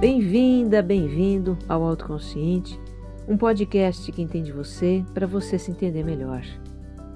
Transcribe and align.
Bem-vinda, 0.00 0.80
bem-vindo 0.80 1.58
ao 1.68 1.82
Autoconsciente, 1.82 2.78
um 3.26 3.36
podcast 3.36 4.12
que 4.12 4.22
entende 4.22 4.52
você 4.52 5.04
para 5.12 5.26
você 5.26 5.58
se 5.58 5.72
entender 5.72 6.04
melhor. 6.04 6.40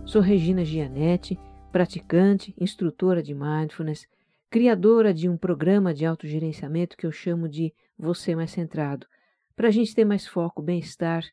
Sou 0.04 0.20
Regina 0.20 0.64
Gianetti, 0.64 1.38
praticante, 1.70 2.52
instrutora 2.58 3.22
de 3.22 3.34
mindfulness, 3.34 4.08
criadora 4.50 5.14
de 5.14 5.28
um 5.28 5.36
programa 5.36 5.94
de 5.94 6.04
autogerenciamento 6.04 6.96
que 6.96 7.06
eu 7.06 7.12
chamo 7.12 7.48
de 7.48 7.72
Você 7.96 8.34
Mais 8.34 8.50
Centrado, 8.50 9.06
para 9.54 9.68
a 9.68 9.70
gente 9.70 9.94
ter 9.94 10.04
mais 10.04 10.26
foco, 10.26 10.60
bem-estar 10.60 11.24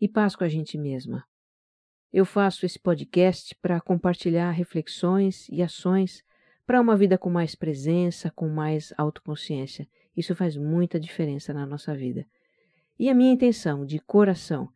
e 0.00 0.08
paz 0.08 0.34
com 0.34 0.44
a 0.44 0.48
gente 0.48 0.78
mesma. 0.78 1.22
Eu 2.10 2.24
faço 2.24 2.64
esse 2.64 2.78
podcast 2.78 3.54
para 3.60 3.78
compartilhar 3.78 4.52
reflexões 4.52 5.50
e 5.50 5.62
ações 5.62 6.24
para 6.66 6.80
uma 6.80 6.96
vida 6.96 7.18
com 7.18 7.28
mais 7.28 7.54
presença, 7.54 8.32
com 8.34 8.48
mais 8.48 8.94
autoconsciência. 8.96 9.86
Isso 10.16 10.34
faz 10.34 10.56
muita 10.56 10.98
diferença 11.00 11.52
na 11.52 11.66
nossa 11.66 11.94
vida. 11.94 12.26
E 12.98 13.08
a 13.08 13.14
minha 13.14 13.32
intenção, 13.32 13.84
de 13.84 13.98
coração, 13.98 14.68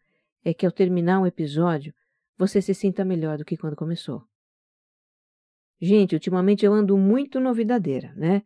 é 0.45 0.52
que 0.52 0.66
ao 0.66 0.73
terminar 0.73 1.20
um 1.20 1.27
episódio, 1.27 1.95
você 2.37 2.61
se 2.61 2.74
sinta 2.74 3.05
melhor 3.05 3.38
do 3.38 3.45
que 3.45 3.56
quando 3.56 3.77
começou. 3.77 4.24
Gente, 5.80 6.14
ultimamente 6.14 6.64
eu 6.64 6.73
ando 6.73 6.97
muito 6.97 7.38
novidadeira, 7.38 8.12
né? 8.16 8.42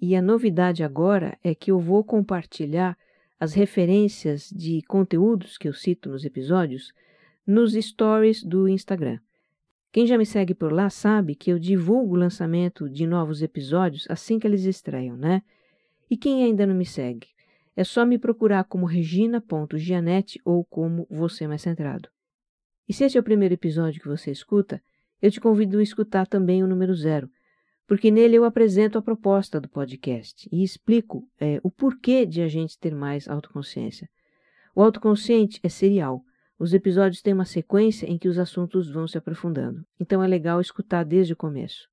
E 0.00 0.14
a 0.14 0.22
novidade 0.22 0.84
agora 0.84 1.38
é 1.42 1.54
que 1.54 1.70
eu 1.70 1.80
vou 1.80 2.04
compartilhar 2.04 2.96
as 3.40 3.54
referências 3.54 4.50
de 4.50 4.82
conteúdos 4.82 5.58
que 5.58 5.68
eu 5.68 5.72
cito 5.72 6.10
nos 6.10 6.24
episódios 6.24 6.92
nos 7.46 7.74
stories 7.74 8.42
do 8.42 8.68
Instagram. 8.68 9.18
Quem 9.92 10.06
já 10.06 10.18
me 10.18 10.26
segue 10.26 10.54
por 10.54 10.72
lá 10.72 10.90
sabe 10.90 11.34
que 11.34 11.50
eu 11.50 11.58
divulgo 11.58 12.14
o 12.14 12.18
lançamento 12.18 12.88
de 12.88 13.06
novos 13.06 13.40
episódios 13.42 14.06
assim 14.10 14.38
que 14.38 14.46
eles 14.46 14.64
estreiam, 14.64 15.16
né? 15.16 15.42
E 16.10 16.16
quem 16.16 16.44
ainda 16.44 16.66
não 16.66 16.74
me 16.74 16.86
segue? 16.86 17.28
É 17.74 17.84
só 17.84 18.06
me 18.06 18.18
procurar 18.18 18.64
como 18.64 18.86
regina.gianete 18.86 20.40
ou 20.44 20.64
como 20.64 21.06
Você 21.10 21.46
Mais 21.46 21.62
Centrado. 21.62 22.08
E 22.88 22.92
se 22.92 23.04
esse 23.04 23.16
é 23.16 23.20
o 23.20 23.24
primeiro 23.24 23.54
episódio 23.54 24.00
que 24.00 24.08
você 24.08 24.30
escuta, 24.30 24.82
eu 25.20 25.30
te 25.30 25.40
convido 25.40 25.78
a 25.78 25.82
escutar 25.82 26.26
também 26.26 26.62
o 26.62 26.66
número 26.66 26.94
zero, 26.94 27.28
porque 27.86 28.10
nele 28.10 28.36
eu 28.36 28.44
apresento 28.44 28.98
a 28.98 29.02
proposta 29.02 29.60
do 29.60 29.68
podcast 29.68 30.48
e 30.52 30.62
explico 30.62 31.28
é, 31.38 31.60
o 31.62 31.70
porquê 31.70 32.24
de 32.24 32.42
a 32.42 32.48
gente 32.48 32.78
ter 32.78 32.94
mais 32.94 33.28
autoconsciência. 33.28 34.08
O 34.74 34.82
autoconsciente 34.82 35.60
é 35.62 35.68
serial. 35.68 36.22
Os 36.58 36.72
episódios 36.72 37.20
têm 37.20 37.34
uma 37.34 37.44
sequência 37.44 38.06
em 38.06 38.16
que 38.16 38.28
os 38.28 38.38
assuntos 38.38 38.90
vão 38.90 39.06
se 39.06 39.18
aprofundando, 39.18 39.84
então 40.00 40.22
é 40.22 40.26
legal 40.26 40.60
escutar 40.60 41.04
desde 41.04 41.32
o 41.32 41.36
começo. 41.36 41.88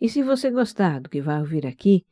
E 0.00 0.08
se 0.08 0.22
você 0.22 0.50
gostar 0.50 1.00
do 1.00 1.08
que 1.08 1.20
vai 1.20 1.40
ouvir 1.40 1.66
aqui, 1.66 2.04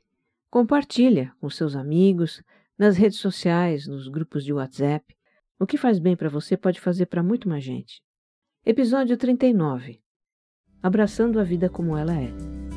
compartilha 0.50 1.32
com 1.40 1.50
seus 1.50 1.76
amigos, 1.76 2.42
nas 2.78 2.96
redes 2.96 3.18
sociais, 3.18 3.86
nos 3.86 4.08
grupos 4.08 4.44
de 4.44 4.52
WhatsApp. 4.52 5.04
O 5.58 5.66
que 5.66 5.76
faz 5.76 5.98
bem 5.98 6.16
para 6.16 6.28
você 6.28 6.56
pode 6.56 6.80
fazer 6.80 7.06
para 7.06 7.22
muito 7.22 7.48
mais 7.48 7.64
gente. 7.64 8.00
Episódio 8.64 9.16
39 9.16 10.00
Abraçando 10.82 11.40
a 11.40 11.44
vida 11.44 11.68
como 11.68 11.96
ela 11.96 12.14
é. 12.14 12.67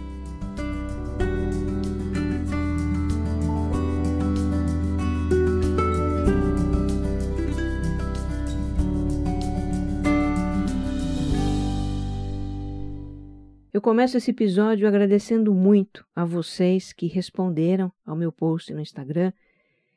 Eu 13.74 13.82
começo 13.82 14.18
esse 14.18 14.32
episódio 14.32 14.86
agradecendo 14.86 15.54
muito 15.54 16.06
a 16.14 16.26
vocês 16.26 16.92
que 16.92 17.08
responderam 17.08 17.90
ao 18.06 18.18
meu 18.18 18.30
post 18.30 18.74
no 18.74 18.82
Instagram 18.82 19.32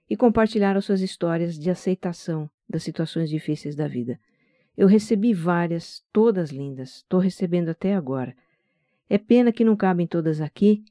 e 0.08 0.16
compartilharam 0.16 0.80
suas 0.80 1.00
histórias 1.00 1.58
de 1.58 1.68
aceitação 1.68 2.48
das 2.70 2.84
situações 2.84 3.28
difíceis 3.28 3.74
da 3.74 3.88
vida. 3.88 4.20
Eu 4.76 4.86
recebi 4.86 5.34
várias, 5.34 6.04
todas 6.12 6.50
lindas, 6.50 6.98
estou 6.98 7.18
recebendo 7.18 7.68
até 7.68 7.96
agora. 7.96 8.36
É 9.10 9.18
pena 9.18 9.50
que 9.50 9.64
não 9.64 9.74
cabem 9.74 10.06
todas 10.06 10.40
aqui, 10.40 10.84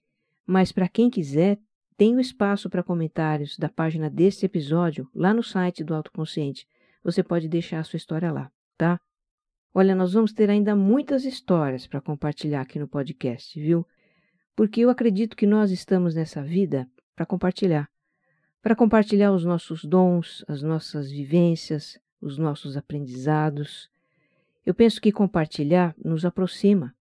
mas 0.46 0.74
para 0.74 0.90
quem 0.90 1.10
quiser, 1.10 1.58
tem 1.96 2.14
o 2.18 2.20
espaço 2.20 2.70
para 2.70 2.84
comentários 2.84 3.58
da 3.58 3.70
página 3.70 4.10
desse 4.10 4.46
episódio 4.46 5.10
lá 5.16 5.34
no 5.34 5.42
site 5.42 5.86
do 5.86 5.96
Autoconsciente. 5.96 6.68
Você 7.02 7.24
pode 7.24 7.48
deixar 7.48 7.80
a 7.80 7.84
sua 7.86 7.96
história 7.96 8.30
lá, 8.30 8.52
tá? 8.78 9.00
Olha, 9.76 9.96
nós 9.96 10.14
vamos 10.14 10.32
ter 10.32 10.52
ainda 10.52 10.76
muitas 10.76 11.26
histórias 11.26 11.88
para 11.88 12.00
compartilhar 12.00 12.62
aqui 12.62 12.78
no 12.78 12.88
podcast, 12.88 13.60
viu? 13.60 13.84
Porque 14.56 14.82
eu 14.82 14.90
acredito 14.92 15.36
que 15.36 15.48
nós 15.48 15.72
estamos 15.72 16.14
nessa 16.14 16.44
vida 16.44 16.88
para 17.16 17.26
compartilhar. 17.26 17.90
Para 18.62 18.76
compartilhar 18.76 19.32
os 19.32 19.44
nossos 19.44 19.84
dons, 19.84 20.46
as 20.48 20.62
nossas 20.62 21.10
vivências, 21.10 22.00
os 22.22 22.38
nossos 22.38 22.78
aprendizados. 22.78 23.90
Eu 24.64 24.76
penso 24.76 25.02
que 25.02 25.12
compartilhar 25.12 25.96
nos 25.98 26.24
aproxima, 26.24 26.94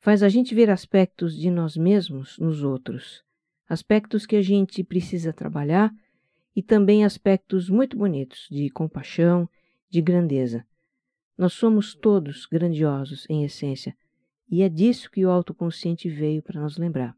faz 0.00 0.24
a 0.24 0.28
gente 0.28 0.52
ver 0.52 0.68
aspectos 0.68 1.38
de 1.38 1.48
nós 1.48 1.76
mesmos 1.76 2.36
nos 2.40 2.64
outros, 2.64 3.22
aspectos 3.68 4.26
que 4.26 4.34
a 4.34 4.42
gente 4.42 4.82
precisa 4.82 5.32
trabalhar 5.32 5.94
e 6.56 6.60
também 6.62 7.04
aspectos 7.04 7.70
muito 7.70 7.96
bonitos 7.96 8.48
de 8.50 8.68
compaixão, 8.68 9.48
de 9.88 10.02
grandeza. 10.02 10.66
Nós 11.40 11.54
somos 11.54 11.94
todos 11.94 12.44
grandiosos 12.44 13.24
em 13.26 13.44
essência, 13.44 13.96
e 14.46 14.60
é 14.60 14.68
disso 14.68 15.10
que 15.10 15.24
o 15.24 15.30
autoconsciente 15.30 16.06
veio 16.06 16.42
para 16.42 16.60
nos 16.60 16.76
lembrar. 16.76 17.16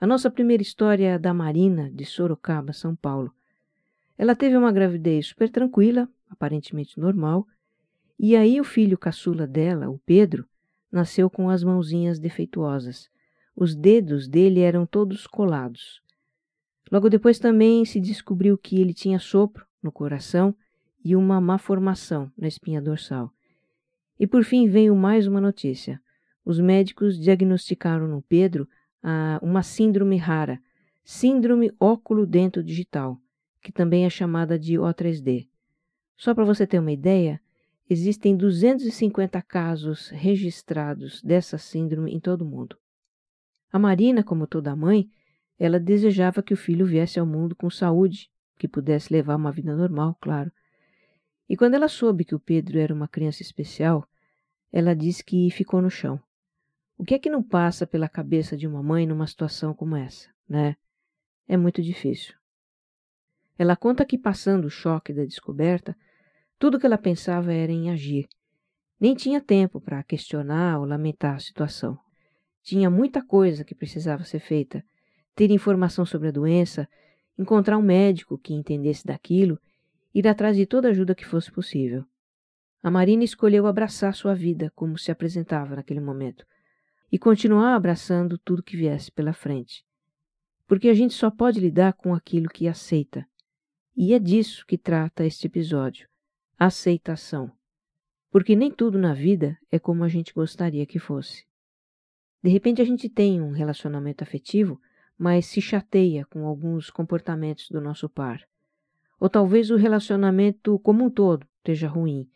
A 0.00 0.06
nossa 0.06 0.30
primeira 0.30 0.62
história 0.62 1.10
é 1.10 1.18
da 1.18 1.34
Marina, 1.34 1.90
de 1.90 2.06
Sorocaba, 2.06 2.72
São 2.72 2.96
Paulo. 2.96 3.30
Ela 4.16 4.34
teve 4.34 4.56
uma 4.56 4.72
gravidez 4.72 5.26
super 5.26 5.50
tranquila, 5.50 6.08
aparentemente 6.26 6.98
normal, 6.98 7.46
e 8.18 8.34
aí 8.34 8.58
o 8.58 8.64
filho 8.64 8.96
caçula 8.96 9.46
dela, 9.46 9.90
o 9.90 9.98
Pedro, 9.98 10.48
nasceu 10.90 11.28
com 11.28 11.50
as 11.50 11.62
mãozinhas 11.62 12.18
defeituosas. 12.18 13.10
Os 13.54 13.74
dedos 13.74 14.26
dele 14.26 14.60
eram 14.60 14.86
todos 14.86 15.26
colados. 15.26 16.00
Logo 16.90 17.10
depois 17.10 17.38
também 17.38 17.84
se 17.84 18.00
descobriu 18.00 18.56
que 18.56 18.80
ele 18.80 18.94
tinha 18.94 19.18
sopro 19.18 19.66
no 19.82 19.92
coração 19.92 20.56
e 21.04 21.16
uma 21.16 21.40
má 21.40 21.58
formação 21.58 22.30
na 22.36 22.46
espinha 22.46 22.80
dorsal. 22.80 23.32
E 24.18 24.26
por 24.26 24.44
fim 24.44 24.68
veio 24.68 24.94
mais 24.94 25.26
uma 25.26 25.40
notícia. 25.40 26.00
Os 26.44 26.60
médicos 26.60 27.18
diagnosticaram 27.18 28.06
no 28.06 28.22
Pedro 28.22 28.68
ah, 29.02 29.38
uma 29.42 29.62
síndrome 29.62 30.16
rara, 30.16 30.60
síndrome 31.04 31.72
óculo 31.78 32.26
dento 32.26 32.62
digital, 32.62 33.18
que 33.60 33.72
também 33.72 34.04
é 34.04 34.10
chamada 34.10 34.58
de 34.58 34.74
O3D. 34.74 35.48
Só 36.16 36.34
para 36.34 36.44
você 36.44 36.66
ter 36.66 36.78
uma 36.78 36.92
ideia, 36.92 37.40
existem 37.88 38.36
250 38.36 39.42
casos 39.42 40.08
registrados 40.10 41.20
dessa 41.22 41.58
síndrome 41.58 42.12
em 42.12 42.20
todo 42.20 42.42
o 42.42 42.46
mundo. 42.46 42.76
A 43.72 43.78
Marina, 43.78 44.22
como 44.22 44.46
toda 44.46 44.76
mãe, 44.76 45.10
ela 45.58 45.78
desejava 45.78 46.42
que 46.42 46.54
o 46.54 46.56
filho 46.56 46.84
viesse 46.84 47.18
ao 47.18 47.26
mundo 47.26 47.56
com 47.56 47.70
saúde, 47.70 48.30
que 48.58 48.68
pudesse 48.68 49.12
levar 49.12 49.36
uma 49.36 49.50
vida 49.50 49.74
normal, 49.74 50.16
claro. 50.20 50.52
E 51.48 51.56
quando 51.56 51.74
ela 51.74 51.88
soube 51.88 52.24
que 52.24 52.34
o 52.34 52.40
Pedro 52.40 52.78
era 52.78 52.94
uma 52.94 53.08
criança 53.08 53.42
especial, 53.42 54.08
ela 54.72 54.94
disse 54.94 55.24
que 55.24 55.50
ficou 55.50 55.82
no 55.82 55.90
chão. 55.90 56.20
O 56.96 57.04
que 57.04 57.14
é 57.14 57.18
que 57.18 57.28
não 57.28 57.42
passa 57.42 57.86
pela 57.86 58.08
cabeça 58.08 58.56
de 58.56 58.66
uma 58.66 58.82
mãe 58.82 59.06
numa 59.06 59.26
situação 59.26 59.74
como 59.74 59.96
essa, 59.96 60.28
né? 60.48 60.76
É 61.48 61.56
muito 61.56 61.82
difícil. 61.82 62.34
Ela 63.58 63.76
conta 63.76 64.04
que, 64.04 64.16
passando 64.16 64.66
o 64.66 64.70
choque 64.70 65.12
da 65.12 65.24
descoberta, 65.24 65.96
tudo 66.58 66.78
que 66.78 66.86
ela 66.86 66.96
pensava 66.96 67.52
era 67.52 67.72
em 67.72 67.90
agir. 67.90 68.28
Nem 68.98 69.14
tinha 69.14 69.40
tempo 69.40 69.80
para 69.80 70.02
questionar 70.04 70.78
ou 70.78 70.86
lamentar 70.86 71.34
a 71.34 71.40
situação. 71.40 71.98
Tinha 72.62 72.88
muita 72.88 73.20
coisa 73.20 73.64
que 73.64 73.74
precisava 73.74 74.24
ser 74.24 74.38
feita: 74.38 74.84
ter 75.34 75.50
informação 75.50 76.06
sobre 76.06 76.28
a 76.28 76.32
doença, 76.32 76.88
encontrar 77.36 77.76
um 77.76 77.82
médico 77.82 78.38
que 78.38 78.54
entendesse 78.54 79.04
daquilo 79.04 79.60
ir 80.14 80.26
atrás 80.28 80.56
de 80.56 80.66
toda 80.66 80.88
ajuda 80.88 81.14
que 81.14 81.26
fosse 81.26 81.50
possível. 81.50 82.04
A 82.82 82.90
Marina 82.90 83.22
escolheu 83.22 83.66
abraçar 83.66 84.14
sua 84.14 84.34
vida 84.34 84.72
como 84.74 84.98
se 84.98 85.10
apresentava 85.10 85.76
naquele 85.76 86.00
momento 86.00 86.44
e 87.10 87.18
continuar 87.18 87.74
abraçando 87.74 88.38
tudo 88.38 88.62
que 88.62 88.76
viesse 88.76 89.12
pela 89.12 89.32
frente. 89.32 89.84
Porque 90.66 90.88
a 90.88 90.94
gente 90.94 91.14
só 91.14 91.30
pode 91.30 91.60
lidar 91.60 91.92
com 91.92 92.14
aquilo 92.14 92.48
que 92.48 92.66
aceita. 92.66 93.26
E 93.94 94.14
é 94.14 94.18
disso 94.18 94.64
que 94.66 94.78
trata 94.78 95.24
este 95.24 95.46
episódio: 95.46 96.08
aceitação. 96.58 97.52
Porque 98.30 98.56
nem 98.56 98.70
tudo 98.70 98.98
na 98.98 99.12
vida 99.12 99.58
é 99.70 99.78
como 99.78 100.02
a 100.02 100.08
gente 100.08 100.32
gostaria 100.32 100.86
que 100.86 100.98
fosse. 100.98 101.44
De 102.42 102.50
repente 102.50 102.80
a 102.80 102.84
gente 102.84 103.08
tem 103.08 103.40
um 103.40 103.52
relacionamento 103.52 104.24
afetivo, 104.24 104.80
mas 105.16 105.46
se 105.46 105.60
chateia 105.60 106.24
com 106.24 106.46
alguns 106.46 106.90
comportamentos 106.90 107.68
do 107.68 107.80
nosso 107.80 108.08
par. 108.08 108.42
Ou 109.22 109.30
talvez 109.30 109.70
o 109.70 109.76
relacionamento 109.76 110.80
como 110.80 111.04
um 111.04 111.08
todo 111.08 111.46
esteja 111.58 111.86
ruim. 111.86 112.28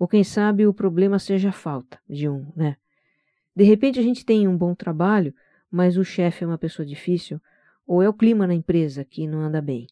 Ou 0.00 0.08
quem 0.08 0.24
sabe 0.24 0.66
o 0.66 0.74
problema 0.74 1.16
seja 1.16 1.50
a 1.50 1.52
falta 1.52 1.96
de 2.10 2.28
um, 2.28 2.52
né? 2.56 2.76
De 3.54 3.62
repente 3.62 4.00
a 4.00 4.02
gente 4.02 4.26
tem 4.26 4.48
um 4.48 4.58
bom 4.58 4.74
trabalho, 4.74 5.32
mas 5.70 5.96
o 5.96 6.02
chefe 6.02 6.42
é 6.42 6.46
uma 6.48 6.58
pessoa 6.58 6.84
difícil, 6.84 7.40
ou 7.86 8.02
é 8.02 8.08
o 8.08 8.12
clima 8.12 8.48
na 8.48 8.54
empresa 8.54 9.04
que 9.04 9.28
não 9.28 9.42
anda 9.42 9.62
bem. 9.62 9.86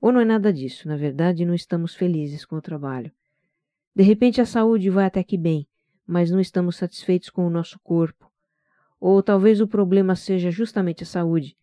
Ou 0.00 0.10
não 0.10 0.18
é 0.18 0.24
nada 0.24 0.52
disso, 0.52 0.88
na 0.88 0.96
verdade 0.96 1.44
não 1.44 1.54
estamos 1.54 1.94
felizes 1.94 2.44
com 2.44 2.56
o 2.56 2.60
trabalho. 2.60 3.12
De 3.94 4.02
repente 4.02 4.40
a 4.40 4.46
saúde 4.46 4.90
vai 4.90 5.04
até 5.04 5.22
que 5.22 5.38
bem, 5.38 5.68
mas 6.04 6.32
não 6.32 6.40
estamos 6.40 6.74
satisfeitos 6.74 7.30
com 7.30 7.46
o 7.46 7.50
nosso 7.50 7.78
corpo. 7.78 8.28
Ou 8.98 9.22
talvez 9.22 9.60
o 9.60 9.68
problema 9.68 10.16
seja 10.16 10.50
justamente 10.50 11.04
a 11.04 11.06
saúde, 11.06 11.56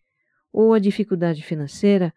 ou 0.50 0.72
a 0.72 0.78
dificuldade 0.78 1.42
financeira, 1.42 2.14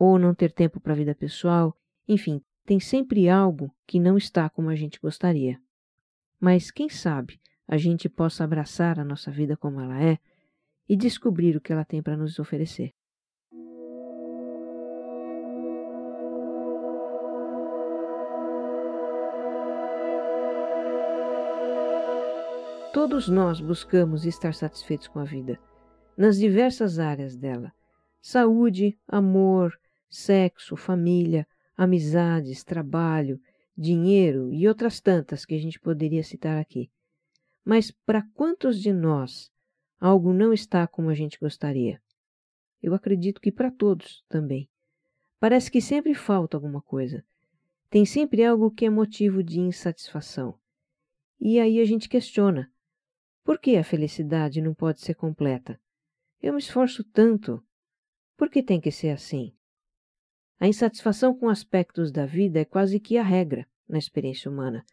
ou 0.00 0.18
não 0.18 0.34
ter 0.34 0.50
tempo 0.50 0.80
para 0.80 0.94
a 0.94 0.96
vida 0.96 1.14
pessoal, 1.14 1.76
enfim, 2.08 2.42
tem 2.64 2.80
sempre 2.80 3.28
algo 3.28 3.70
que 3.86 4.00
não 4.00 4.16
está 4.16 4.48
como 4.48 4.70
a 4.70 4.74
gente 4.74 4.98
gostaria. 4.98 5.60
Mas 6.40 6.70
quem 6.70 6.88
sabe 6.88 7.38
a 7.68 7.76
gente 7.76 8.08
possa 8.08 8.42
abraçar 8.42 8.98
a 8.98 9.04
nossa 9.04 9.30
vida 9.30 9.58
como 9.58 9.78
ela 9.78 10.02
é 10.02 10.18
e 10.88 10.96
descobrir 10.96 11.54
o 11.54 11.60
que 11.60 11.70
ela 11.70 11.84
tem 11.84 12.02
para 12.02 12.16
nos 12.16 12.38
oferecer. 12.38 12.94
Todos 22.94 23.28
nós 23.28 23.60
buscamos 23.60 24.24
estar 24.24 24.54
satisfeitos 24.54 25.08
com 25.08 25.18
a 25.18 25.24
vida, 25.24 25.60
nas 26.16 26.38
diversas 26.38 26.98
áreas 26.98 27.36
dela: 27.36 27.70
saúde, 28.20 28.98
amor, 29.06 29.78
sexo, 30.10 30.76
família, 30.76 31.46
amizades, 31.76 32.62
trabalho, 32.62 33.40
dinheiro 33.76 34.52
e 34.52 34.68
outras 34.68 35.00
tantas 35.00 35.46
que 35.46 35.54
a 35.54 35.58
gente 35.58 35.80
poderia 35.80 36.22
citar 36.22 36.60
aqui. 36.60 36.90
Mas 37.64 37.90
para 37.90 38.22
quantos 38.34 38.80
de 38.80 38.92
nós 38.92 39.50
algo 39.98 40.32
não 40.32 40.52
está 40.52 40.86
como 40.86 41.08
a 41.08 41.14
gente 41.14 41.38
gostaria? 41.38 42.02
Eu 42.82 42.94
acredito 42.94 43.40
que 43.40 43.52
para 43.52 43.70
todos 43.70 44.24
também. 44.28 44.68
Parece 45.38 45.70
que 45.70 45.80
sempre 45.80 46.14
falta 46.14 46.56
alguma 46.56 46.82
coisa. 46.82 47.24
Tem 47.88 48.04
sempre 48.04 48.44
algo 48.44 48.70
que 48.70 48.84
é 48.84 48.90
motivo 48.90 49.42
de 49.42 49.60
insatisfação. 49.60 50.58
E 51.38 51.58
aí 51.58 51.80
a 51.80 51.84
gente 51.84 52.08
questiona: 52.08 52.70
por 53.44 53.58
que 53.58 53.76
a 53.76 53.84
felicidade 53.84 54.60
não 54.60 54.74
pode 54.74 55.00
ser 55.00 55.14
completa? 55.14 55.80
Eu 56.42 56.52
me 56.52 56.58
esforço 56.58 57.02
tanto. 57.04 57.62
Por 58.36 58.50
que 58.50 58.62
tem 58.62 58.80
que 58.80 58.90
ser 58.90 59.10
assim? 59.10 59.54
A 60.60 60.68
insatisfação 60.68 61.34
com 61.34 61.48
aspectos 61.48 62.12
da 62.12 62.26
vida 62.26 62.60
é 62.60 62.66
quase 62.66 63.00
que 63.00 63.16
a 63.16 63.22
regra 63.22 63.66
na 63.88 63.96
experiência 63.96 64.50
humana. 64.50 64.84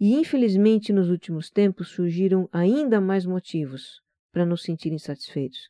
E 0.00 0.14
infelizmente 0.14 0.92
nos 0.92 1.08
últimos 1.08 1.48
tempos 1.48 1.90
surgiram 1.90 2.48
ainda 2.52 3.00
mais 3.00 3.24
motivos 3.24 4.02
para 4.32 4.44
nos 4.44 4.64
sentir 4.64 4.92
insatisfeitos. 4.92 5.68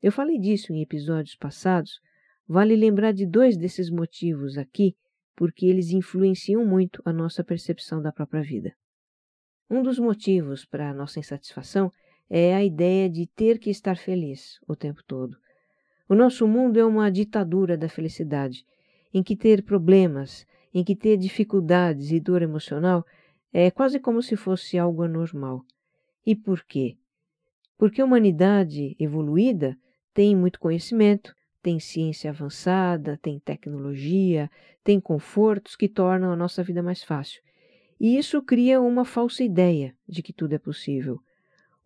Eu 0.00 0.12
falei 0.12 0.38
disso 0.38 0.72
em 0.72 0.80
episódios 0.80 1.34
passados. 1.34 2.00
Vale 2.46 2.76
lembrar 2.76 3.12
de 3.12 3.26
dois 3.26 3.56
desses 3.56 3.90
motivos 3.90 4.56
aqui, 4.56 4.94
porque 5.34 5.66
eles 5.66 5.90
influenciam 5.90 6.64
muito 6.64 7.02
a 7.04 7.12
nossa 7.12 7.42
percepção 7.42 8.00
da 8.00 8.12
própria 8.12 8.42
vida. 8.42 8.72
Um 9.68 9.82
dos 9.82 9.98
motivos 9.98 10.64
para 10.64 10.90
a 10.90 10.94
nossa 10.94 11.18
insatisfação 11.18 11.90
é 12.30 12.54
a 12.54 12.62
ideia 12.62 13.10
de 13.10 13.26
ter 13.26 13.58
que 13.58 13.70
estar 13.70 13.96
feliz 13.96 14.60
o 14.68 14.76
tempo 14.76 15.02
todo. 15.04 15.36
O 16.12 16.14
nosso 16.14 16.46
mundo 16.46 16.78
é 16.78 16.84
uma 16.84 17.10
ditadura 17.10 17.74
da 17.74 17.88
felicidade, 17.88 18.66
em 19.14 19.22
que 19.22 19.34
ter 19.34 19.62
problemas, 19.62 20.46
em 20.74 20.84
que 20.84 20.94
ter 20.94 21.16
dificuldades 21.16 22.10
e 22.10 22.20
dor 22.20 22.42
emocional 22.42 23.02
é 23.50 23.70
quase 23.70 23.98
como 23.98 24.20
se 24.20 24.36
fosse 24.36 24.76
algo 24.76 25.04
anormal. 25.04 25.64
E 26.26 26.36
por 26.36 26.64
quê? 26.64 26.98
Porque 27.78 28.02
a 28.02 28.04
humanidade 28.04 28.94
evoluída 29.00 29.74
tem 30.12 30.36
muito 30.36 30.60
conhecimento, 30.60 31.34
tem 31.62 31.80
ciência 31.80 32.28
avançada, 32.28 33.18
tem 33.22 33.38
tecnologia, 33.38 34.50
tem 34.84 35.00
confortos 35.00 35.74
que 35.76 35.88
tornam 35.88 36.30
a 36.30 36.36
nossa 36.36 36.62
vida 36.62 36.82
mais 36.82 37.02
fácil. 37.02 37.42
E 37.98 38.18
isso 38.18 38.42
cria 38.42 38.82
uma 38.82 39.06
falsa 39.06 39.42
ideia 39.42 39.96
de 40.06 40.22
que 40.22 40.34
tudo 40.34 40.52
é 40.52 40.58
possível. 40.58 41.18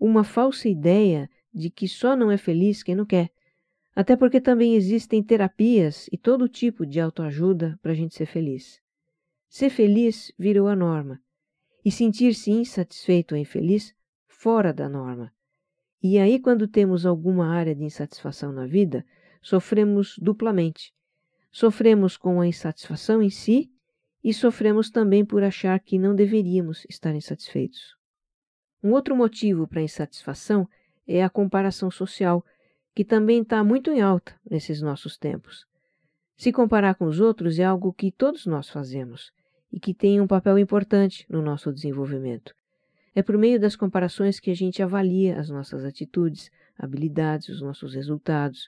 Uma 0.00 0.24
falsa 0.24 0.68
ideia 0.68 1.30
de 1.54 1.70
que 1.70 1.86
só 1.86 2.16
não 2.16 2.28
é 2.28 2.36
feliz 2.36 2.82
quem 2.82 2.96
não 2.96 3.06
quer, 3.06 3.30
até 3.96 4.14
porque 4.14 4.42
também 4.42 4.74
existem 4.74 5.22
terapias 5.22 6.06
e 6.12 6.18
todo 6.18 6.50
tipo 6.50 6.84
de 6.84 7.00
autoajuda 7.00 7.78
para 7.80 7.92
a 7.92 7.94
gente 7.94 8.14
ser 8.14 8.26
feliz. 8.26 8.78
Ser 9.48 9.70
feliz 9.70 10.30
virou 10.38 10.68
a 10.68 10.76
norma, 10.76 11.18
e 11.82 11.90
sentir-se 11.90 12.50
insatisfeito 12.50 13.34
ou 13.34 13.40
infeliz 13.40 13.94
fora 14.26 14.70
da 14.70 14.86
norma. 14.86 15.32
E 16.02 16.18
aí, 16.18 16.38
quando 16.38 16.68
temos 16.68 17.06
alguma 17.06 17.48
área 17.48 17.74
de 17.74 17.84
insatisfação 17.84 18.52
na 18.52 18.66
vida, 18.66 19.02
sofremos 19.40 20.18
duplamente. 20.18 20.92
Sofremos 21.50 22.18
com 22.18 22.38
a 22.38 22.46
insatisfação 22.46 23.22
em 23.22 23.30
si 23.30 23.72
e 24.22 24.34
sofremos 24.34 24.90
também 24.90 25.24
por 25.24 25.42
achar 25.42 25.80
que 25.80 25.98
não 25.98 26.14
deveríamos 26.14 26.84
estar 26.90 27.14
insatisfeitos. 27.14 27.96
Um 28.82 28.92
outro 28.92 29.16
motivo 29.16 29.66
para 29.66 29.80
a 29.80 29.84
insatisfação 29.84 30.68
é 31.08 31.24
a 31.24 31.30
comparação 31.30 31.90
social 31.90 32.44
que 32.96 33.04
também 33.04 33.42
está 33.42 33.62
muito 33.62 33.90
em 33.90 34.00
alta 34.00 34.34
nesses 34.50 34.80
nossos 34.80 35.18
tempos. 35.18 35.66
Se 36.34 36.50
comparar 36.50 36.94
com 36.94 37.04
os 37.04 37.20
outros 37.20 37.58
é 37.58 37.64
algo 37.64 37.92
que 37.92 38.10
todos 38.10 38.46
nós 38.46 38.70
fazemos 38.70 39.30
e 39.70 39.78
que 39.78 39.92
tem 39.92 40.18
um 40.18 40.26
papel 40.26 40.58
importante 40.58 41.26
no 41.28 41.42
nosso 41.42 41.70
desenvolvimento. 41.70 42.54
É 43.14 43.22
por 43.22 43.36
meio 43.36 43.60
das 43.60 43.76
comparações 43.76 44.40
que 44.40 44.50
a 44.50 44.54
gente 44.54 44.82
avalia 44.82 45.38
as 45.38 45.50
nossas 45.50 45.84
atitudes, 45.84 46.50
habilidades, 46.78 47.50
os 47.50 47.60
nossos 47.60 47.94
resultados. 47.94 48.66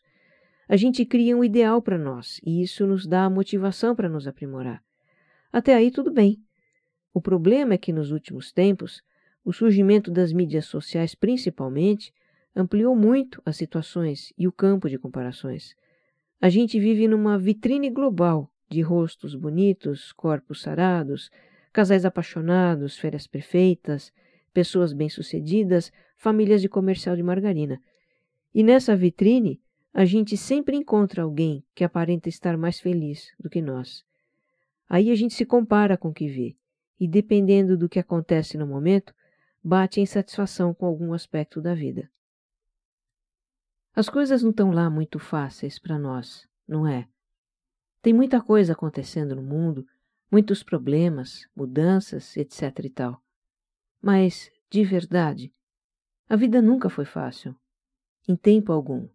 A 0.69 0.77
gente 0.77 1.07
cria 1.07 1.35
um 1.35 1.43
ideal 1.43 1.81
para 1.81 1.97
nós 1.97 2.39
e 2.45 2.61
isso 2.61 2.87
nos 2.87 3.07
dá 3.07 3.25
a 3.25 3.31
motivação 3.31 3.97
para 3.97 4.11
nos 4.11 4.29
aprimorar. 4.29 4.83
Até 5.51 5.75
aí 5.75 5.91
tudo 5.91 6.13
bem. 6.13 6.39
O 7.15 7.21
problema 7.23 7.73
é 7.73 7.79
que 7.79 7.95
nos 7.95 8.11
últimos 8.11 8.53
tempos, 8.53 9.01
o 9.43 9.55
surgimento 9.55 10.11
das 10.11 10.35
mídias 10.35 10.67
sociais 10.67 11.15
principalmente 11.15 12.13
ampliou 12.55 12.95
muito 12.97 13.43
as 13.45 13.57
situações 13.57 14.33
e 14.37 14.47
o 14.49 14.53
campo 14.53 14.89
de 14.89 14.99
comparações. 14.99 15.75
A 16.41 16.49
gente 16.49 16.79
vive 16.79 17.09
numa 17.09 17.39
vitrine 17.39 17.91
global 17.91 18.51
de 18.69 18.81
rostos 18.81 19.35
bonitos, 19.35 20.13
corpos 20.13 20.61
sarados, 20.61 21.31
casais 21.73 22.05
apaixonados, 22.05 22.99
férias 22.99 23.27
perfeitas, 23.27 24.13
pessoas 24.53 24.93
bem-sucedidas, 24.93 25.93
famílias 26.17 26.61
de 26.61 26.69
comercial 26.69 27.17
de 27.17 27.23
margarina. 27.23 27.81
E 28.55 28.63
nessa 28.63 28.97
vitrine, 28.97 29.61
a 29.93 30.05
gente 30.05 30.37
sempre 30.37 30.77
encontra 30.77 31.23
alguém 31.23 31.65
que 31.75 31.85
aparenta 31.85 32.29
estar 32.29 32.57
mais 32.57 32.79
feliz 32.79 33.33
do 33.39 33.49
que 33.49 33.63
nós. 33.63 34.05
Aí 34.89 35.11
a 35.11 35.15
gente 35.15 35.35
se 35.35 35.45
compara 35.45 35.97
com 35.97 36.09
o 36.09 36.15
que 36.15 36.29
vê, 36.29 36.57
e 37.01 37.07
dependendo 37.07 37.77
do 37.77 37.89
que 37.89 37.99
acontece 37.99 38.57
no 38.57 38.67
momento, 38.67 39.15
bate 39.63 40.01
a 40.01 40.03
insatisfação 40.03 40.73
com 40.73 40.87
algum 40.87 41.13
aspecto 41.13 41.61
da 41.61 41.75
vida. 41.75 42.11
As 43.99 44.09
coisas 44.09 44.45
não 44.45 44.51
estão 44.51 44.71
lá 44.71 44.89
muito 44.89 45.19
fáceis 45.19 45.77
para 45.77 45.99
nós, 45.99 46.47
não 46.69 46.87
é? 46.87 47.09
Tem 48.01 48.13
muita 48.13 48.41
coisa 48.41 48.73
acontecendo 48.73 49.35
no 49.35 49.43
mundo, 49.43 49.85
muitos 50.31 50.63
problemas, 50.63 51.49
mudanças, 51.53 52.37
etc 52.37 52.79
e 52.85 52.91
tal. 52.91 53.21
Mas, 54.01 54.53
de 54.71 54.85
verdade, 54.85 55.53
a 56.29 56.37
vida 56.37 56.63
nunca 56.63 56.89
foi 56.89 57.05
fácil, 57.05 57.57
em 58.29 58.37
tempo 58.37 58.71
algum. 58.71 59.09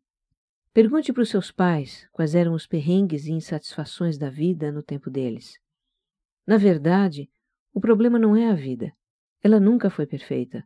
Pergunte 0.73 1.13
para 1.13 1.23
os 1.23 1.29
seus 1.29 1.49
pais 1.49 2.05
quais 2.11 2.35
eram 2.35 2.53
os 2.53 2.67
perrengues 2.67 3.25
e 3.25 3.31
insatisfações 3.31 4.17
da 4.17 4.29
vida 4.29 4.69
no 4.69 4.83
tempo 4.83 5.09
deles. 5.09 5.57
Na 6.45 6.57
verdade, 6.57 7.31
o 7.73 7.79
problema 7.79 8.19
não 8.19 8.35
é 8.35 8.49
a 8.49 8.53
vida. 8.53 8.91
Ela 9.41 9.61
nunca 9.61 9.89
foi 9.89 10.05
perfeita. 10.05 10.61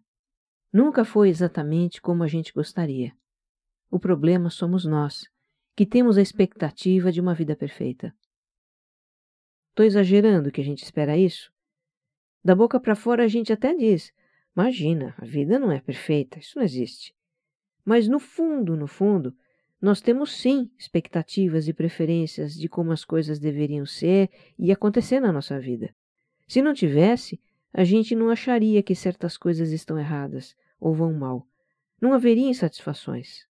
Nunca 0.73 1.05
foi 1.05 1.29
exatamente 1.29 2.01
como 2.01 2.23
a 2.23 2.27
gente 2.27 2.51
gostaria. 2.51 3.15
O 3.89 3.99
problema 3.99 4.49
somos 4.49 4.85
nós, 4.85 5.25
que 5.75 5.85
temos 5.85 6.17
a 6.17 6.21
expectativa 6.21 7.11
de 7.11 7.21
uma 7.21 7.33
vida 7.33 7.55
perfeita. 7.55 8.13
Estou 9.69 9.85
exagerando 9.85 10.51
que 10.51 10.59
a 10.59 10.63
gente 10.63 10.83
espera 10.83 11.17
isso? 11.17 11.51
Da 12.43 12.55
boca 12.55 12.79
para 12.79 12.95
fora 12.95 13.23
a 13.23 13.27
gente 13.27 13.53
até 13.53 13.73
diz: 13.73 14.11
imagina, 14.55 15.13
a 15.17 15.25
vida 15.25 15.59
não 15.59 15.71
é 15.71 15.79
perfeita, 15.79 16.39
isso 16.39 16.57
não 16.57 16.63
existe. 16.63 17.15
Mas 17.85 18.07
no 18.07 18.19
fundo, 18.19 18.75
no 18.75 18.87
fundo, 18.87 19.35
nós 19.81 20.01
temos 20.01 20.31
sim 20.31 20.69
expectativas 20.77 21.67
e 21.67 21.73
preferências 21.73 22.55
de 22.55 22.67
como 22.67 22.91
as 22.91 23.05
coisas 23.05 23.39
deveriam 23.39 23.85
ser 23.85 24.29
e 24.57 24.71
acontecer 24.71 25.19
na 25.19 25.31
nossa 25.31 25.59
vida. 25.59 25.95
Se 26.47 26.61
não 26.61 26.73
tivesse, 26.73 27.39
a 27.71 27.83
gente 27.83 28.15
não 28.15 28.29
acharia 28.29 28.81
que 28.81 28.95
certas 28.95 29.37
coisas 29.37 29.71
estão 29.71 29.99
erradas 29.99 30.55
ou 30.79 30.93
vão 30.93 31.13
mal. 31.13 31.47
Não 32.01 32.13
haveria 32.13 32.49
insatisfações. 32.49 33.45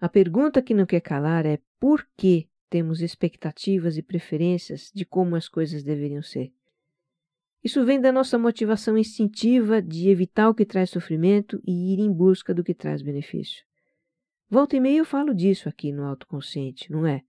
A 0.00 0.08
pergunta 0.08 0.62
que 0.62 0.74
não 0.74 0.86
quer 0.86 1.00
calar 1.00 1.44
é 1.44 1.58
por 1.80 2.06
que 2.16 2.48
temos 2.70 3.00
expectativas 3.00 3.96
e 3.96 4.02
preferências 4.02 4.92
de 4.94 5.04
como 5.04 5.34
as 5.34 5.48
coisas 5.48 5.82
deveriam 5.82 6.22
ser. 6.22 6.52
Isso 7.64 7.84
vem 7.84 8.00
da 8.00 8.12
nossa 8.12 8.38
motivação 8.38 8.96
instintiva 8.96 9.82
de 9.82 10.08
evitar 10.08 10.48
o 10.48 10.54
que 10.54 10.64
traz 10.64 10.90
sofrimento 10.90 11.60
e 11.66 11.92
ir 11.92 11.98
em 11.98 12.12
busca 12.12 12.54
do 12.54 12.62
que 12.62 12.72
traz 12.72 13.02
benefício. 13.02 13.64
Volta 14.48 14.76
e 14.76 14.80
meia 14.80 14.98
eu 14.98 15.04
falo 15.04 15.34
disso 15.34 15.68
aqui 15.68 15.92
no 15.92 16.04
autoconsciente, 16.04 16.90
não 16.92 17.04
é? 17.04 17.22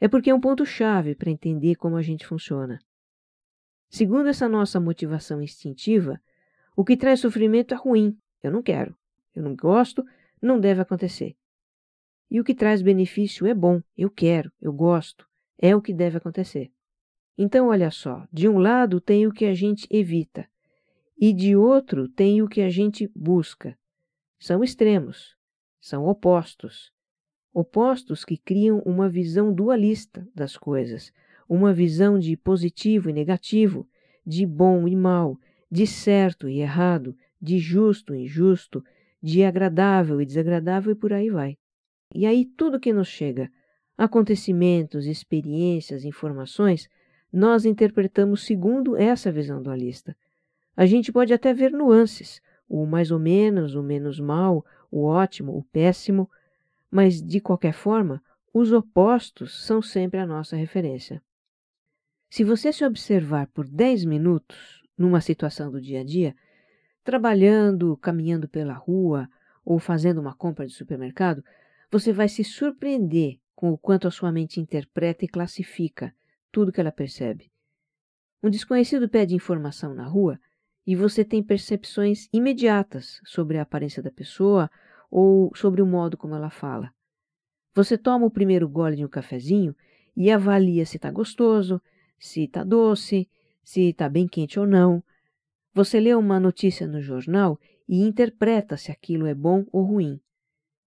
É 0.00 0.08
porque 0.08 0.30
é 0.30 0.34
um 0.34 0.40
ponto-chave 0.40 1.14
para 1.14 1.30
entender 1.30 1.76
como 1.76 1.96
a 1.96 2.02
gente 2.02 2.26
funciona. 2.26 2.78
Segundo 3.90 4.28
essa 4.28 4.48
nossa 4.48 4.80
motivação 4.80 5.42
instintiva, 5.42 6.18
o 6.74 6.84
que 6.84 6.96
traz 6.96 7.20
sofrimento 7.20 7.74
é 7.74 7.76
ruim, 7.76 8.16
eu 8.42 8.50
não 8.50 8.62
quero, 8.62 8.96
eu 9.34 9.42
não 9.42 9.54
gosto, 9.54 10.02
não 10.40 10.58
deve 10.58 10.80
acontecer. 10.80 11.36
E 12.30 12.38
o 12.38 12.44
que 12.44 12.54
traz 12.54 12.80
benefício 12.80 13.46
é 13.46 13.52
bom, 13.52 13.82
eu 13.98 14.08
quero, 14.08 14.52
eu 14.60 14.72
gosto, 14.72 15.26
é 15.58 15.74
o 15.74 15.82
que 15.82 15.92
deve 15.92 16.16
acontecer. 16.16 16.70
Então, 17.36 17.68
olha 17.68 17.90
só: 17.90 18.26
de 18.32 18.48
um 18.48 18.58
lado 18.58 19.00
tem 19.00 19.26
o 19.26 19.32
que 19.32 19.46
a 19.46 19.54
gente 19.54 19.88
evita, 19.90 20.46
e 21.18 21.32
de 21.32 21.56
outro 21.56 22.08
tem 22.08 22.40
o 22.40 22.48
que 22.48 22.60
a 22.60 22.68
gente 22.68 23.10
busca. 23.14 23.76
São 24.38 24.62
extremos, 24.62 25.36
são 25.80 26.06
opostos. 26.06 26.92
Opostos 27.52 28.24
que 28.24 28.36
criam 28.36 28.78
uma 28.86 29.08
visão 29.08 29.52
dualista 29.52 30.26
das 30.34 30.56
coisas, 30.56 31.12
uma 31.48 31.72
visão 31.72 32.16
de 32.16 32.36
positivo 32.36 33.10
e 33.10 33.12
negativo, 33.12 33.88
de 34.24 34.46
bom 34.46 34.86
e 34.86 34.94
mal, 34.94 35.36
de 35.68 35.84
certo 35.84 36.48
e 36.48 36.60
errado, 36.60 37.16
de 37.42 37.58
justo 37.58 38.14
e 38.14 38.22
injusto, 38.22 38.84
de 39.20 39.42
agradável 39.42 40.20
e 40.20 40.26
desagradável 40.26 40.92
e 40.92 40.94
por 40.94 41.12
aí 41.12 41.28
vai. 41.28 41.58
E 42.14 42.26
aí 42.26 42.44
tudo 42.44 42.80
que 42.80 42.92
nos 42.92 43.08
chega, 43.08 43.50
acontecimentos, 43.96 45.06
experiências, 45.06 46.04
informações, 46.04 46.88
nós 47.32 47.64
interpretamos 47.64 48.44
segundo 48.44 48.96
essa 48.96 49.30
visão 49.30 49.62
dualista. 49.62 50.16
A 50.76 50.86
gente 50.86 51.12
pode 51.12 51.32
até 51.32 51.52
ver 51.52 51.70
nuances, 51.70 52.40
o 52.68 52.86
mais 52.86 53.10
ou 53.10 53.18
menos, 53.18 53.74
o 53.74 53.82
menos 53.82 54.18
mal, 54.18 54.64
o 54.90 55.04
ótimo, 55.04 55.56
o 55.56 55.62
péssimo, 55.64 56.28
mas 56.90 57.22
de 57.22 57.40
qualquer 57.40 57.72
forma, 57.72 58.22
os 58.52 58.72
opostos 58.72 59.64
são 59.64 59.80
sempre 59.80 60.18
a 60.18 60.26
nossa 60.26 60.56
referência. 60.56 61.22
Se 62.28 62.42
você 62.44 62.72
se 62.72 62.84
observar 62.84 63.46
por 63.48 63.66
10 63.66 64.04
minutos 64.04 64.82
numa 64.96 65.20
situação 65.20 65.70
do 65.70 65.80
dia 65.80 66.00
a 66.00 66.04
dia, 66.04 66.34
trabalhando, 67.04 67.96
caminhando 67.96 68.48
pela 68.48 68.74
rua 68.74 69.28
ou 69.64 69.78
fazendo 69.78 70.20
uma 70.20 70.34
compra 70.34 70.66
de 70.66 70.72
supermercado, 70.72 71.44
você 71.90 72.12
vai 72.12 72.28
se 72.28 72.44
surpreender 72.44 73.38
com 73.54 73.72
o 73.72 73.78
quanto 73.78 74.06
a 74.06 74.10
sua 74.10 74.30
mente 74.30 74.60
interpreta 74.60 75.24
e 75.24 75.28
classifica 75.28 76.14
tudo 76.52 76.72
que 76.72 76.80
ela 76.80 76.92
percebe. 76.92 77.50
Um 78.42 78.48
desconhecido 78.48 79.08
pede 79.08 79.34
informação 79.34 79.94
na 79.94 80.06
rua 80.06 80.38
e 80.86 80.96
você 80.96 81.24
tem 81.24 81.42
percepções 81.42 82.28
imediatas 82.32 83.20
sobre 83.24 83.58
a 83.58 83.62
aparência 83.62 84.02
da 84.02 84.10
pessoa 84.10 84.70
ou 85.10 85.54
sobre 85.54 85.82
o 85.82 85.86
modo 85.86 86.16
como 86.16 86.34
ela 86.34 86.48
fala. 86.48 86.90
Você 87.74 87.98
toma 87.98 88.26
o 88.26 88.30
primeiro 88.30 88.68
gole 88.68 88.96
de 88.96 89.04
um 89.04 89.08
cafezinho 89.08 89.76
e 90.16 90.30
avalia 90.30 90.86
se 90.86 90.96
está 90.96 91.10
gostoso, 91.10 91.80
se 92.18 92.44
está 92.44 92.64
doce, 92.64 93.28
se 93.62 93.90
está 93.90 94.08
bem 94.08 94.26
quente 94.26 94.58
ou 94.58 94.66
não. 94.66 95.02
Você 95.74 96.00
lê 96.00 96.14
uma 96.14 96.40
notícia 96.40 96.86
no 96.86 97.00
jornal 97.00 97.58
e 97.88 98.02
interpreta 98.02 98.76
se 98.76 98.90
aquilo 98.90 99.26
é 99.26 99.34
bom 99.34 99.66
ou 99.70 99.84
ruim. 99.84 100.20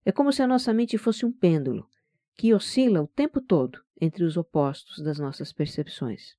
É 0.05 0.12
como 0.12 0.31
se 0.31 0.41
a 0.41 0.48
nossa 0.48 0.74
mente 0.74 0.98
fosse 0.98 1.25
um 1.25 1.31
pêndulo, 1.31 1.88
que 2.36 2.53
oscila 2.53 3.01
o 3.01 3.07
tempo 3.07 3.39
todo 3.39 3.81
entre 4.00 4.24
os 4.24 4.36
opostos 4.38 5.01
das 5.01 5.17
nossas 5.17 5.53
percepções. 5.53 6.36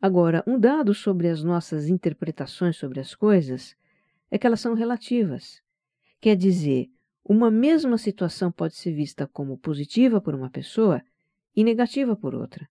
Agora, 0.00 0.44
um 0.46 0.58
dado 0.58 0.94
sobre 0.94 1.28
as 1.28 1.42
nossas 1.42 1.88
interpretações 1.88 2.76
sobre 2.76 3.00
as 3.00 3.14
coisas 3.14 3.76
é 4.30 4.38
que 4.38 4.46
elas 4.46 4.60
são 4.60 4.74
relativas. 4.74 5.62
Quer 6.20 6.36
dizer, 6.36 6.90
uma 7.24 7.50
mesma 7.50 7.98
situação 7.98 8.50
pode 8.50 8.74
ser 8.74 8.92
vista 8.92 9.26
como 9.26 9.58
positiva 9.58 10.20
por 10.20 10.34
uma 10.34 10.50
pessoa 10.50 11.02
e 11.54 11.62
negativa 11.62 12.16
por 12.16 12.34
outra. 12.34 12.68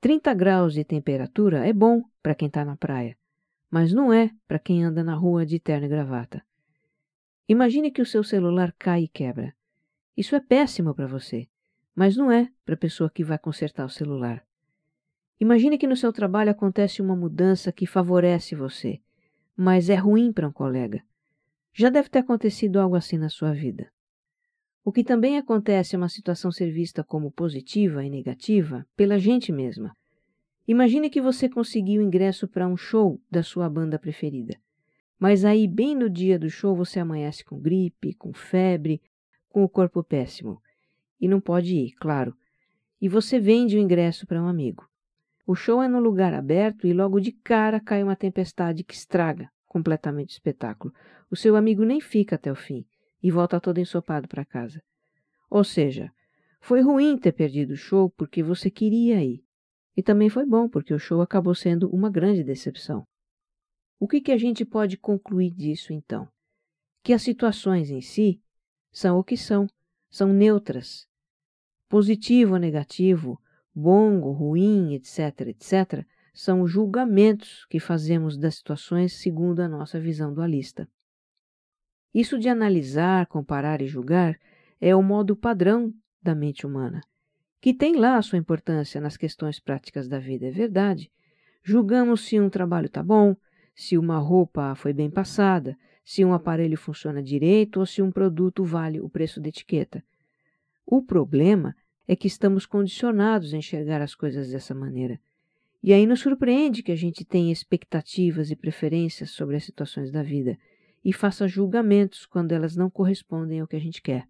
30 0.00 0.34
graus 0.34 0.74
de 0.74 0.84
temperatura 0.84 1.66
é 1.66 1.72
bom 1.72 2.02
para 2.22 2.34
quem 2.34 2.48
está 2.48 2.64
na 2.64 2.76
praia, 2.76 3.16
mas 3.70 3.92
não 3.92 4.12
é 4.12 4.30
para 4.46 4.58
quem 4.58 4.84
anda 4.84 5.02
na 5.02 5.14
rua 5.14 5.46
de 5.46 5.58
terno 5.58 5.86
e 5.86 5.88
gravata. 5.88 6.44
Imagine 7.46 7.90
que 7.90 8.00
o 8.00 8.06
seu 8.06 8.24
celular 8.24 8.74
cai 8.78 9.02
e 9.02 9.08
quebra. 9.08 9.54
Isso 10.16 10.34
é 10.34 10.40
péssimo 10.40 10.94
para 10.94 11.06
você, 11.06 11.46
mas 11.94 12.16
não 12.16 12.32
é 12.32 12.50
para 12.64 12.74
a 12.74 12.78
pessoa 12.78 13.10
que 13.10 13.22
vai 13.22 13.38
consertar 13.38 13.84
o 13.84 13.90
celular. 13.90 14.42
Imagine 15.38 15.76
que 15.76 15.86
no 15.86 15.96
seu 15.96 16.12
trabalho 16.12 16.50
acontece 16.50 17.02
uma 17.02 17.14
mudança 17.14 17.70
que 17.70 17.86
favorece 17.86 18.54
você, 18.54 19.00
mas 19.54 19.90
é 19.90 19.94
ruim 19.94 20.32
para 20.32 20.48
um 20.48 20.52
colega. 20.52 21.02
Já 21.72 21.90
deve 21.90 22.08
ter 22.08 22.20
acontecido 22.20 22.80
algo 22.80 22.96
assim 22.96 23.18
na 23.18 23.28
sua 23.28 23.52
vida. 23.52 23.92
O 24.82 24.92
que 24.92 25.04
também 25.04 25.36
acontece 25.36 25.94
é 25.94 25.98
uma 25.98 26.08
situação 26.08 26.50
ser 26.50 26.70
vista 26.70 27.04
como 27.04 27.30
positiva 27.30 28.04
e 28.04 28.08
negativa 28.08 28.86
pela 28.96 29.18
gente 29.18 29.52
mesma. 29.52 29.94
Imagine 30.66 31.10
que 31.10 31.20
você 31.20 31.48
conseguiu 31.48 32.00
ingresso 32.00 32.48
para 32.48 32.66
um 32.66 32.76
show 32.76 33.20
da 33.30 33.42
sua 33.42 33.68
banda 33.68 33.98
preferida. 33.98 34.58
Mas 35.18 35.44
aí, 35.44 35.66
bem 35.66 35.94
no 35.94 36.10
dia 36.10 36.38
do 36.38 36.50
show, 36.50 36.74
você 36.74 36.98
amanhece 37.00 37.44
com 37.44 37.58
gripe, 37.58 38.14
com 38.14 38.32
febre, 38.32 39.00
com 39.48 39.62
o 39.62 39.68
corpo 39.68 40.02
péssimo. 40.02 40.60
E 41.20 41.28
não 41.28 41.40
pode 41.40 41.74
ir, 41.74 41.92
claro. 41.92 42.36
E 43.00 43.08
você 43.08 43.38
vende 43.38 43.76
o 43.76 43.80
ingresso 43.80 44.26
para 44.26 44.42
um 44.42 44.48
amigo. 44.48 44.88
O 45.46 45.54
show 45.54 45.82
é 45.82 45.88
num 45.88 46.00
lugar 46.00 46.32
aberto 46.32 46.86
e 46.86 46.92
logo 46.92 47.20
de 47.20 47.30
cara 47.30 47.78
cai 47.78 48.02
uma 48.02 48.16
tempestade 48.16 48.82
que 48.82 48.94
estraga 48.94 49.50
completamente 49.66 50.30
o 50.30 50.32
espetáculo. 50.32 50.94
O 51.30 51.36
seu 51.36 51.56
amigo 51.56 51.84
nem 51.84 52.00
fica 52.00 52.36
até 52.36 52.50
o 52.50 52.56
fim 52.56 52.86
e 53.22 53.30
volta 53.30 53.60
todo 53.60 53.78
ensopado 53.78 54.28
para 54.28 54.44
casa. 54.44 54.82
Ou 55.50 55.64
seja, 55.64 56.10
foi 56.60 56.80
ruim 56.80 57.18
ter 57.18 57.32
perdido 57.32 57.72
o 57.72 57.76
show 57.76 58.08
porque 58.10 58.42
você 58.42 58.70
queria 58.70 59.22
ir. 59.22 59.44
E 59.96 60.02
também 60.02 60.28
foi 60.28 60.46
bom 60.46 60.68
porque 60.68 60.94
o 60.94 60.98
show 60.98 61.20
acabou 61.20 61.54
sendo 61.54 61.88
uma 61.90 62.10
grande 62.10 62.42
decepção. 62.42 63.06
O 63.98 64.08
que, 64.08 64.20
que 64.20 64.32
a 64.32 64.38
gente 64.38 64.64
pode 64.64 64.96
concluir 64.96 65.50
disso 65.50 65.92
então? 65.92 66.28
Que 67.02 67.12
as 67.12 67.22
situações 67.22 67.90
em 67.90 68.00
si 68.00 68.40
são 68.92 69.18
o 69.18 69.24
que 69.24 69.36
são, 69.36 69.66
são 70.10 70.32
neutras. 70.32 71.06
Positivo 71.88 72.54
ou 72.54 72.58
negativo, 72.58 73.40
bom 73.74 74.20
ou 74.20 74.32
ruim, 74.32 74.94
etc., 74.94 75.48
etc., 75.48 76.06
são 76.32 76.66
julgamentos 76.66 77.64
que 77.70 77.78
fazemos 77.78 78.36
das 78.36 78.56
situações 78.56 79.14
segundo 79.14 79.60
a 79.60 79.68
nossa 79.68 80.00
visão 80.00 80.34
dualista. 80.34 80.88
Isso 82.12 82.38
de 82.38 82.48
analisar, 82.48 83.26
comparar 83.26 83.80
e 83.80 83.86
julgar 83.86 84.38
é 84.80 84.94
o 84.94 85.02
modo 85.02 85.36
padrão 85.36 85.94
da 86.22 86.34
mente 86.34 86.66
humana, 86.66 87.00
que 87.60 87.72
tem 87.72 87.96
lá 87.96 88.16
a 88.16 88.22
sua 88.22 88.38
importância 88.38 89.00
nas 89.00 89.16
questões 89.16 89.60
práticas 89.60 90.08
da 90.08 90.18
vida, 90.18 90.46
é 90.46 90.50
verdade. 90.50 91.10
Julgamos 91.62 92.22
se 92.22 92.38
um 92.38 92.50
trabalho 92.50 92.86
está 92.86 93.02
bom, 93.02 93.36
se 93.74 93.98
uma 93.98 94.18
roupa 94.18 94.74
foi 94.74 94.92
bem 94.92 95.10
passada, 95.10 95.76
se 96.04 96.24
um 96.24 96.32
aparelho 96.32 96.76
funciona 96.76 97.22
direito 97.22 97.80
ou 97.80 97.86
se 97.86 98.02
um 98.02 98.10
produto 98.10 98.64
vale 98.64 99.00
o 99.00 99.08
preço 99.08 99.40
da 99.40 99.48
etiqueta. 99.48 100.04
O 100.86 101.02
problema 101.02 101.74
é 102.06 102.14
que 102.14 102.26
estamos 102.26 102.66
condicionados 102.66 103.54
a 103.54 103.56
enxergar 103.56 104.02
as 104.02 104.14
coisas 104.14 104.50
dessa 104.50 104.74
maneira. 104.74 105.18
E 105.82 105.92
aí 105.92 106.06
nos 106.06 106.20
surpreende 106.20 106.82
que 106.82 106.92
a 106.92 106.96
gente 106.96 107.24
tenha 107.24 107.52
expectativas 107.52 108.50
e 108.50 108.56
preferências 108.56 109.30
sobre 109.30 109.56
as 109.56 109.64
situações 109.64 110.10
da 110.10 110.22
vida 110.22 110.58
e 111.04 111.12
faça 111.12 111.48
julgamentos 111.48 112.24
quando 112.24 112.52
elas 112.52 112.74
não 112.74 112.88
correspondem 112.88 113.60
ao 113.60 113.66
que 113.66 113.76
a 113.76 113.80
gente 113.80 114.00
quer. 114.00 114.26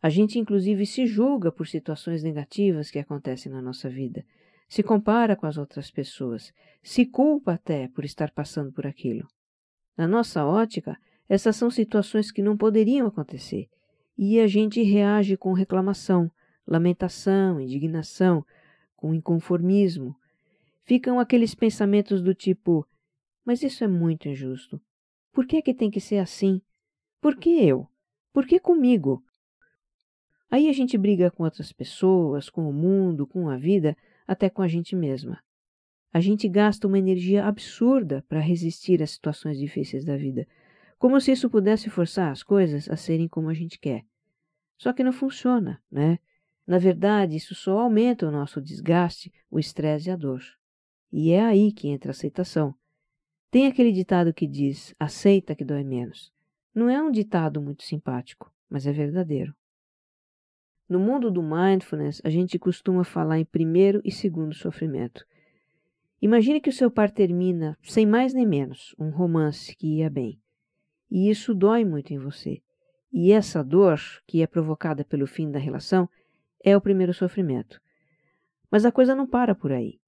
A 0.00 0.08
gente, 0.08 0.38
inclusive, 0.38 0.86
se 0.86 1.06
julga 1.06 1.50
por 1.50 1.66
situações 1.66 2.22
negativas 2.22 2.90
que 2.90 3.00
acontecem 3.00 3.50
na 3.50 3.60
nossa 3.60 3.88
vida, 3.88 4.24
se 4.68 4.82
compara 4.82 5.34
com 5.34 5.46
as 5.46 5.56
outras 5.56 5.90
pessoas, 5.90 6.52
se 6.82 7.06
culpa 7.06 7.54
até 7.54 7.88
por 7.88 8.04
estar 8.04 8.30
passando 8.30 8.70
por 8.70 8.86
aquilo. 8.86 9.26
Na 9.96 10.06
nossa 10.06 10.44
ótica, 10.44 10.96
essas 11.28 11.56
são 11.56 11.70
situações 11.70 12.30
que 12.30 12.42
não 12.42 12.56
poderiam 12.56 13.06
acontecer, 13.06 13.68
e 14.16 14.38
a 14.38 14.46
gente 14.46 14.82
reage 14.82 15.36
com 15.36 15.52
reclamação, 15.52 16.30
lamentação, 16.66 17.60
indignação, 17.60 18.44
com 18.94 19.14
inconformismo. 19.14 20.14
Ficam 20.84 21.18
aqueles 21.18 21.54
pensamentos 21.54 22.22
do 22.22 22.34
tipo: 22.34 22.86
mas 23.44 23.62
isso 23.62 23.82
é 23.84 23.88
muito 23.88 24.28
injusto. 24.28 24.80
Por 25.32 25.46
que 25.46 25.56
é 25.56 25.62
que 25.62 25.74
tem 25.74 25.90
que 25.90 26.00
ser 26.00 26.18
assim? 26.18 26.60
Por 27.20 27.36
que 27.36 27.64
eu? 27.64 27.88
Por 28.32 28.46
que 28.46 28.60
comigo? 28.60 29.22
Aí 30.50 30.68
a 30.68 30.72
gente 30.72 30.96
briga 30.96 31.30
com 31.30 31.44
outras 31.44 31.72
pessoas, 31.72 32.48
com 32.48 32.68
o 32.68 32.72
mundo, 32.72 33.26
com 33.26 33.48
a 33.48 33.56
vida, 33.56 33.96
até 34.28 34.50
com 34.50 34.60
a 34.60 34.68
gente 34.68 34.94
mesma. 34.94 35.42
A 36.12 36.20
gente 36.20 36.48
gasta 36.48 36.86
uma 36.86 36.98
energia 36.98 37.46
absurda 37.46 38.24
para 38.28 38.40
resistir 38.40 39.02
às 39.02 39.10
situações 39.10 39.58
difíceis 39.58 40.04
da 40.04 40.16
vida, 40.16 40.46
como 40.98 41.20
se 41.20 41.32
isso 41.32 41.48
pudesse 41.48 41.88
forçar 41.88 42.30
as 42.30 42.42
coisas 42.42 42.88
a 42.90 42.96
serem 42.96 43.26
como 43.26 43.48
a 43.48 43.54
gente 43.54 43.78
quer. 43.78 44.04
Só 44.76 44.92
que 44.92 45.02
não 45.02 45.12
funciona, 45.12 45.82
né? 45.90 46.18
Na 46.66 46.78
verdade, 46.78 47.36
isso 47.36 47.54
só 47.54 47.78
aumenta 47.78 48.28
o 48.28 48.30
nosso 48.30 48.60
desgaste, 48.60 49.32
o 49.50 49.58
estresse 49.58 50.08
e 50.08 50.12
a 50.12 50.16
dor. 50.16 50.42
E 51.10 51.30
é 51.30 51.42
aí 51.42 51.72
que 51.72 51.88
entra 51.88 52.10
a 52.10 52.12
aceitação. 52.12 52.74
Tem 53.50 53.66
aquele 53.66 53.90
ditado 53.90 54.34
que 54.34 54.46
diz: 54.46 54.94
aceita 54.98 55.54
que 55.54 55.64
dói 55.64 55.82
menos. 55.82 56.30
Não 56.74 56.90
é 56.90 57.02
um 57.02 57.10
ditado 57.10 57.62
muito 57.62 57.82
simpático, 57.82 58.52
mas 58.68 58.86
é 58.86 58.92
verdadeiro. 58.92 59.54
No 60.88 60.98
mundo 60.98 61.30
do 61.30 61.42
mindfulness, 61.42 62.22
a 62.24 62.30
gente 62.30 62.58
costuma 62.58 63.04
falar 63.04 63.38
em 63.38 63.44
primeiro 63.44 64.00
e 64.04 64.10
segundo 64.10 64.54
sofrimento. 64.54 65.26
Imagine 66.20 66.60
que 66.60 66.70
o 66.70 66.72
seu 66.72 66.90
par 66.90 67.10
termina, 67.10 67.76
sem 67.82 68.06
mais 68.06 68.32
nem 68.32 68.46
menos, 68.46 68.94
um 68.98 69.10
romance 69.10 69.76
que 69.76 69.98
ia 69.98 70.08
bem. 70.08 70.40
E 71.10 71.28
isso 71.28 71.54
dói 71.54 71.84
muito 71.84 72.12
em 72.12 72.18
você. 72.18 72.62
E 73.12 73.32
essa 73.32 73.62
dor, 73.62 74.00
que 74.26 74.42
é 74.42 74.46
provocada 74.46 75.04
pelo 75.04 75.26
fim 75.26 75.50
da 75.50 75.58
relação, 75.58 76.08
é 76.64 76.76
o 76.76 76.80
primeiro 76.80 77.12
sofrimento. 77.12 77.80
Mas 78.70 78.84
a 78.84 78.92
coisa 78.92 79.14
não 79.14 79.26
para 79.26 79.54
por 79.54 79.72
aí. 79.72 79.98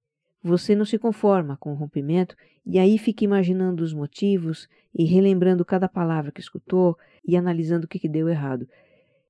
Você 0.43 0.75
não 0.75 0.85
se 0.85 0.97
conforma 0.97 1.57
com 1.57 1.71
o 1.71 1.75
rompimento 1.75 2.35
e 2.65 2.79
aí 2.79 2.97
fica 2.97 3.23
imaginando 3.23 3.83
os 3.83 3.93
motivos 3.93 4.67
e 4.93 5.05
relembrando 5.05 5.63
cada 5.63 5.87
palavra 5.87 6.31
que 6.31 6.41
escutou 6.41 6.97
e 7.23 7.37
analisando 7.37 7.85
o 7.85 7.87
que, 7.87 7.99
que 7.99 8.09
deu 8.09 8.27
errado. 8.27 8.67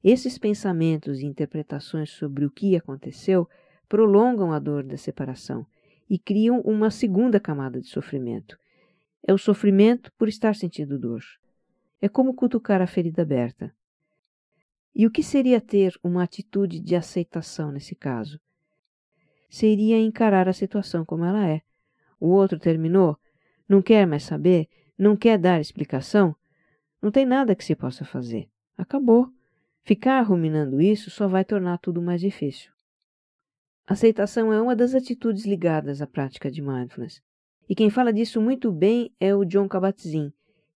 Esses 0.03 0.37
pensamentos 0.37 1.19
e 1.19 1.25
interpretações 1.25 2.09
sobre 2.09 2.45
o 2.45 2.49
que 2.49 2.75
aconteceu 2.75 3.47
prolongam 3.87 4.51
a 4.51 4.57
dor 4.57 4.83
da 4.83 4.97
separação 4.97 5.65
e 6.09 6.17
criam 6.17 6.59
uma 6.61 6.89
segunda 6.89 7.39
camada 7.39 7.79
de 7.79 7.87
sofrimento. 7.87 8.57
É 9.25 9.33
o 9.33 9.37
sofrimento 9.37 10.11
por 10.17 10.27
estar 10.27 10.55
sentindo 10.55 10.97
dor. 10.97 11.23
É 12.01 12.09
como 12.09 12.33
cutucar 12.33 12.81
a 12.81 12.87
ferida 12.87 13.21
aberta. 13.21 13.73
E 14.95 15.05
o 15.05 15.11
que 15.11 15.21
seria 15.21 15.61
ter 15.61 15.97
uma 16.03 16.23
atitude 16.23 16.79
de 16.79 16.95
aceitação 16.95 17.71
nesse 17.71 17.95
caso? 17.95 18.39
Seria 19.49 19.99
encarar 19.99 20.49
a 20.49 20.53
situação 20.53 21.05
como 21.05 21.23
ela 21.23 21.47
é. 21.47 21.61
O 22.19 22.27
outro 22.29 22.59
terminou, 22.59 23.17
não 23.67 23.81
quer 23.81 24.07
mais 24.07 24.23
saber, 24.23 24.67
não 24.97 25.15
quer 25.15 25.37
dar 25.37 25.61
explicação. 25.61 26.35
Não 27.01 27.11
tem 27.11 27.25
nada 27.25 27.55
que 27.55 27.63
se 27.63 27.75
possa 27.75 28.03
fazer. 28.03 28.49
Acabou. 28.77 29.31
Ficar 29.83 30.21
ruminando 30.21 30.79
isso 30.79 31.09
só 31.09 31.27
vai 31.27 31.43
tornar 31.43 31.77
tudo 31.79 32.01
mais 32.01 32.21
difícil. 32.21 32.71
Aceitação 33.87 34.53
é 34.53 34.61
uma 34.61 34.75
das 34.75 34.93
atitudes 34.93 35.45
ligadas 35.45 36.01
à 36.01 36.07
prática 36.07 36.51
de 36.51 36.61
mindfulness. 36.61 37.21
E 37.67 37.73
quem 37.75 37.89
fala 37.89 38.13
disso 38.13 38.39
muito 38.39 38.71
bem 38.71 39.11
é 39.19 39.35
o 39.35 39.43
John 39.43 39.67
Kabat-Zinn, 39.67 40.31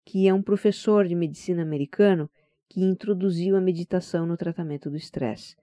que 0.04 0.26
é 0.26 0.32
um 0.32 0.42
professor 0.42 1.06
de 1.06 1.14
medicina 1.14 1.62
americano 1.62 2.30
que 2.68 2.80
introduziu 2.82 3.56
a 3.56 3.60
meditação 3.60 4.26
no 4.26 4.36
tratamento 4.36 4.90
do 4.90 4.96
estresse. 4.96 5.54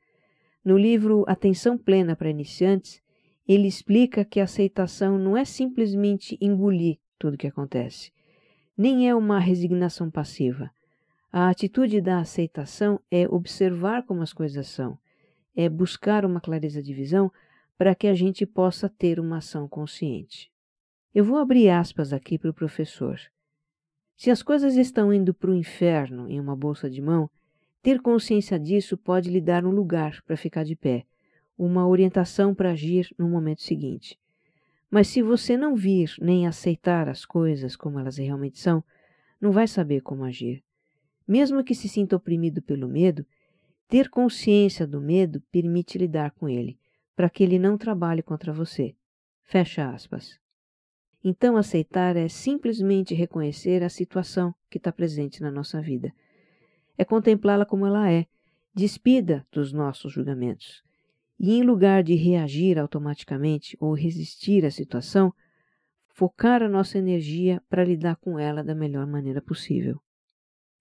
No 0.63 0.77
livro 0.77 1.25
Atenção 1.27 1.77
Plena 1.77 2.15
para 2.15 2.29
Iniciantes, 2.29 3.01
ele 3.47 3.67
explica 3.67 4.23
que 4.23 4.39
a 4.39 4.43
aceitação 4.43 5.17
não 5.17 5.35
é 5.35 5.43
simplesmente 5.43 6.37
engolir 6.39 6.99
tudo 7.17 7.33
o 7.33 7.37
que 7.37 7.47
acontece, 7.47 8.11
nem 8.77 9.09
é 9.09 9.15
uma 9.15 9.39
resignação 9.39 10.09
passiva. 10.09 10.71
A 11.33 11.47
atitude 11.47 12.01
da 12.01 12.19
aceitação 12.19 12.99
é 13.09 13.25
observar 13.25 14.03
como 14.03 14.21
as 14.21 14.33
coisas 14.33 14.67
são, 14.67 14.99
é 15.55 15.69
buscar 15.69 16.25
uma 16.25 16.41
clareza 16.41 16.83
de 16.83 16.93
visão 16.93 17.31
para 17.77 17.95
que 17.95 18.07
a 18.07 18.13
gente 18.13 18.45
possa 18.45 18.89
ter 18.89 19.17
uma 19.17 19.37
ação 19.37 19.65
consciente. 19.65 20.51
Eu 21.15 21.23
vou 21.23 21.37
abrir 21.37 21.69
aspas 21.69 22.11
aqui 22.11 22.37
para 22.37 22.49
o 22.49 22.53
professor. 22.53 23.17
Se 24.17 24.29
as 24.29 24.43
coisas 24.43 24.75
estão 24.75 25.13
indo 25.13 25.33
para 25.33 25.49
o 25.49 25.55
inferno 25.55 26.29
em 26.29 26.37
uma 26.37 26.53
bolsa 26.53 26.89
de 26.89 27.01
mão, 27.01 27.29
ter 27.81 28.01
consciência 28.01 28.59
disso 28.59 28.97
pode 28.97 29.29
lhe 29.29 29.39
dar 29.39 29.65
um 29.65 29.71
lugar 29.71 30.21
para 30.23 30.35
ficar 30.35 30.65
de 30.65 30.75
pé, 30.75 31.05
uma 31.57 31.87
orientação 31.87 32.53
para 32.53 32.71
agir 32.71 33.09
no 33.17 33.29
momento 33.29 33.61
seguinte. 33.61 34.19
Mas 34.89 35.07
se 35.07 35.21
você 35.21 35.55
não 35.55 35.77
vir 35.77 36.13
nem 36.19 36.45
aceitar 36.45 37.07
as 37.07 37.25
coisas 37.25 37.77
como 37.77 37.97
elas 37.97 38.17
realmente 38.17 38.59
são, 38.59 38.83
não 39.39 39.53
vai 39.53 39.65
saber 39.65 40.01
como 40.01 40.25
agir. 40.25 40.61
Mesmo 41.31 41.63
que 41.63 41.73
se 41.73 41.87
sinta 41.87 42.17
oprimido 42.17 42.61
pelo 42.61 42.89
medo, 42.89 43.25
ter 43.87 44.09
consciência 44.09 44.85
do 44.85 44.99
medo 44.99 45.39
permite 45.49 45.97
lidar 45.97 46.31
com 46.31 46.49
ele, 46.49 46.77
para 47.15 47.29
que 47.29 47.41
ele 47.41 47.57
não 47.57 47.77
trabalhe 47.77 48.21
contra 48.21 48.51
você. 48.51 48.93
Fecha 49.41 49.89
aspas. 49.89 50.37
Então, 51.23 51.55
aceitar 51.55 52.17
é 52.17 52.27
simplesmente 52.27 53.15
reconhecer 53.15 53.81
a 53.81 53.87
situação 53.87 54.53
que 54.69 54.77
está 54.77 54.91
presente 54.91 55.41
na 55.41 55.49
nossa 55.49 55.81
vida. 55.81 56.13
É 56.97 57.05
contemplá-la 57.05 57.65
como 57.65 57.85
ela 57.85 58.11
é, 58.11 58.25
despida 58.75 59.47
dos 59.53 59.71
nossos 59.71 60.11
julgamentos. 60.11 60.83
E, 61.39 61.53
em 61.53 61.63
lugar 61.63 62.03
de 62.03 62.13
reagir 62.13 62.77
automaticamente 62.77 63.77
ou 63.79 63.93
resistir 63.93 64.65
à 64.65 64.69
situação, 64.69 65.33
focar 66.09 66.61
a 66.61 66.67
nossa 66.67 66.97
energia 66.97 67.63
para 67.69 67.85
lidar 67.85 68.17
com 68.17 68.37
ela 68.37 68.61
da 68.61 68.75
melhor 68.75 69.07
maneira 69.07 69.41
possível. 69.41 70.01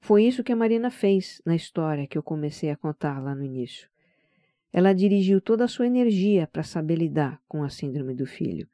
Foi 0.01 0.25
isso 0.25 0.43
que 0.43 0.51
a 0.51 0.57
Marina 0.57 0.91
fez 0.91 1.43
na 1.45 1.55
história 1.55 2.07
que 2.07 2.17
eu 2.17 2.23
comecei 2.23 2.71
a 2.71 2.77
contar 2.77 3.23
lá 3.23 3.35
no 3.35 3.45
início. 3.45 3.89
Ela 4.73 4.95
dirigiu 4.95 5.41
toda 5.41 5.65
a 5.65 5.69
sua 5.69 5.87
energia 5.87 6.47
para 6.47 6.63
saber 6.63 6.97
lidar 6.97 7.41
com 7.47 7.63
a 7.63 7.69
síndrome 7.69 8.15
do 8.15 8.27
filho. 8.27 8.67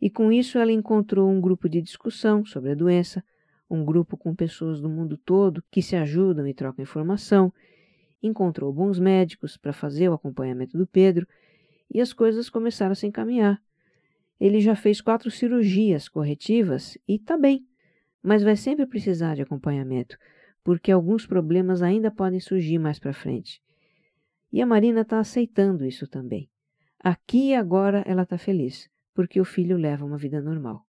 E 0.00 0.08
com 0.08 0.30
isso 0.30 0.58
ela 0.58 0.70
encontrou 0.70 1.28
um 1.28 1.40
grupo 1.40 1.68
de 1.68 1.82
discussão 1.82 2.44
sobre 2.44 2.70
a 2.70 2.74
doença, 2.74 3.22
um 3.68 3.84
grupo 3.84 4.16
com 4.16 4.34
pessoas 4.34 4.80
do 4.80 4.88
mundo 4.88 5.16
todo 5.16 5.64
que 5.70 5.82
se 5.82 5.96
ajudam 5.96 6.46
e 6.46 6.54
trocam 6.54 6.82
informação, 6.82 7.52
encontrou 8.22 8.72
bons 8.72 8.98
médicos 8.98 9.56
para 9.56 9.72
fazer 9.72 10.08
o 10.08 10.14
acompanhamento 10.14 10.78
do 10.78 10.86
Pedro 10.86 11.26
e 11.92 12.00
as 12.00 12.12
coisas 12.12 12.48
começaram 12.48 12.92
a 12.92 12.94
se 12.94 13.06
encaminhar. 13.06 13.60
Ele 14.38 14.60
já 14.60 14.76
fez 14.76 15.00
quatro 15.00 15.30
cirurgias 15.30 16.08
corretivas 16.08 16.96
e 17.08 17.16
está 17.16 17.36
bem, 17.36 17.66
mas 18.22 18.42
vai 18.42 18.56
sempre 18.56 18.86
precisar 18.86 19.34
de 19.34 19.42
acompanhamento 19.42 20.16
porque 20.64 20.90
alguns 20.90 21.26
problemas 21.26 21.82
ainda 21.82 22.10
podem 22.10 22.40
surgir 22.40 22.78
mais 22.78 22.98
para 22.98 23.12
frente. 23.12 23.62
E 24.50 24.62
a 24.62 24.66
Marina 24.66 25.02
está 25.02 25.18
aceitando 25.18 25.84
isso 25.84 26.08
também. 26.08 26.48
Aqui 26.98 27.50
e 27.50 27.54
agora 27.54 28.02
ela 28.06 28.22
está 28.22 28.38
feliz, 28.38 28.88
porque 29.12 29.38
o 29.38 29.44
filho 29.44 29.76
leva 29.76 30.06
uma 30.06 30.16
vida 30.16 30.40
normal. 30.40 30.86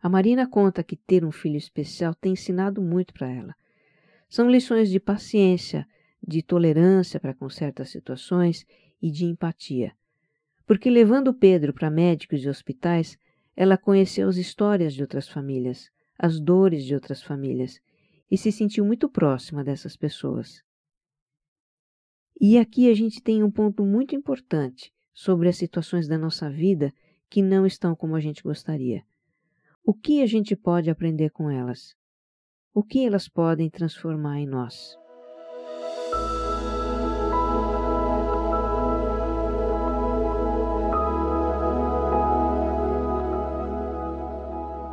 A 0.00 0.08
Marina 0.08 0.46
conta 0.46 0.84
que 0.84 0.96
ter 0.96 1.24
um 1.24 1.32
filho 1.32 1.56
especial 1.56 2.14
tem 2.14 2.34
ensinado 2.34 2.82
muito 2.82 3.14
para 3.14 3.30
ela. 3.30 3.54
São 4.28 4.50
lições 4.50 4.90
de 4.90 5.00
paciência, 5.00 5.86
de 6.24 6.42
tolerância 6.42 7.18
para 7.18 7.34
com 7.34 7.48
certas 7.48 7.88
situações 7.88 8.66
e 9.00 9.10
de 9.10 9.24
empatia. 9.24 9.92
Porque 10.66 10.90
levando 10.90 11.32
Pedro 11.32 11.72
para 11.72 11.90
médicos 11.90 12.44
e 12.44 12.48
hospitais, 12.48 13.18
ela 13.56 13.78
conheceu 13.78 14.28
as 14.28 14.36
histórias 14.36 14.92
de 14.92 15.00
outras 15.00 15.26
famílias, 15.26 15.90
as 16.18 16.38
dores 16.38 16.84
de 16.84 16.94
outras 16.94 17.22
famílias 17.22 17.80
e 18.30 18.36
se 18.36 18.52
sentiu 18.52 18.84
muito 18.84 19.08
próxima 19.08 19.64
dessas 19.64 19.96
pessoas. 19.96 20.62
E 22.40 22.56
aqui 22.56 22.90
a 22.90 22.94
gente 22.94 23.22
tem 23.22 23.42
um 23.42 23.50
ponto 23.50 23.84
muito 23.84 24.14
importante 24.14 24.92
sobre 25.12 25.48
as 25.48 25.56
situações 25.56 26.06
da 26.06 26.16
nossa 26.16 26.48
vida 26.48 26.92
que 27.28 27.42
não 27.42 27.66
estão 27.66 27.96
como 27.96 28.14
a 28.14 28.20
gente 28.20 28.42
gostaria. 28.42 29.02
O 29.84 29.92
que 29.92 30.22
a 30.22 30.26
gente 30.26 30.54
pode 30.54 30.90
aprender 30.90 31.30
com 31.30 31.50
elas? 31.50 31.96
O 32.72 32.82
que 32.82 33.04
elas 33.04 33.28
podem 33.28 33.68
transformar 33.68 34.38
em 34.38 34.46
nós? 34.46 34.96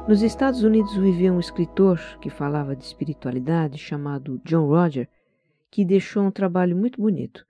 Nos 0.08 0.22
Estados 0.22 0.62
Unidos 0.62 0.96
vivia 0.96 1.34
um 1.34 1.40
escritor 1.40 2.00
que 2.22 2.30
falava 2.30 2.76
de 2.76 2.84
espiritualidade 2.84 3.80
chamado 3.80 4.40
John 4.46 4.68
Roger, 4.68 5.10
que 5.72 5.84
deixou 5.84 6.22
um 6.22 6.30
trabalho 6.30 6.78
muito 6.78 7.02
bonito. 7.02 7.44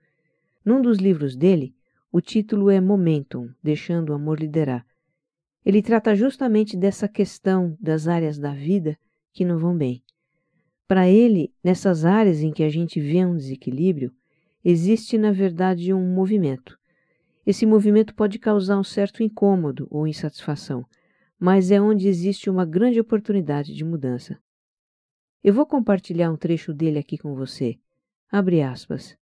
Num 0.64 0.80
dos 0.80 0.96
livros 0.96 1.36
dele, 1.36 1.74
o 2.10 2.18
título 2.18 2.70
é 2.70 2.80
Momentum 2.80 3.50
Deixando 3.62 4.08
o 4.08 4.14
Amor 4.14 4.40
Liderar. 4.40 4.86
Ele 5.66 5.82
trata 5.82 6.14
justamente 6.16 6.78
dessa 6.78 7.06
questão 7.06 7.76
das 7.78 8.08
áreas 8.08 8.38
da 8.38 8.54
vida 8.54 8.98
que 9.34 9.44
não 9.44 9.58
vão 9.58 9.76
bem. 9.76 10.02
Para 10.88 11.06
ele, 11.06 11.52
nessas 11.62 12.06
áreas 12.06 12.40
em 12.40 12.52
que 12.52 12.64
a 12.64 12.70
gente 12.70 12.98
vê 12.98 13.22
um 13.22 13.36
desequilíbrio, 13.36 14.14
existe 14.64 15.18
na 15.18 15.30
verdade 15.30 15.92
um 15.92 16.14
movimento. 16.14 16.78
Esse 17.46 17.66
movimento 17.66 18.14
pode 18.14 18.38
causar 18.38 18.78
um 18.78 18.84
certo 18.84 19.22
incômodo 19.22 19.86
ou 19.90 20.06
insatisfação 20.06 20.86
mas 21.38 21.70
é 21.70 21.80
onde 21.80 22.08
existe 22.08 22.48
uma 22.48 22.64
grande 22.64 23.00
oportunidade 23.00 23.74
de 23.74 23.84
mudança. 23.84 24.38
Eu 25.44 25.54
vou 25.54 25.66
compartilhar 25.66 26.30
um 26.30 26.36
trecho 26.36 26.72
dele 26.72 26.98
aqui 26.98 27.18
com 27.18 27.34
você. 27.34 27.78
Abre 28.30 28.62
aspas. 28.62 29.16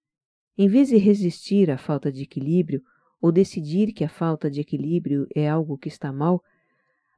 Em 0.56 0.68
vez 0.68 0.88
de 0.88 0.96
resistir 0.96 1.70
à 1.70 1.76
falta 1.76 2.10
de 2.10 2.22
equilíbrio 2.22 2.82
ou 3.20 3.32
decidir 3.32 3.92
que 3.92 4.04
a 4.04 4.08
falta 4.08 4.50
de 4.50 4.60
equilíbrio 4.60 5.26
é 5.34 5.48
algo 5.48 5.76
que 5.76 5.88
está 5.88 6.12
mal, 6.12 6.42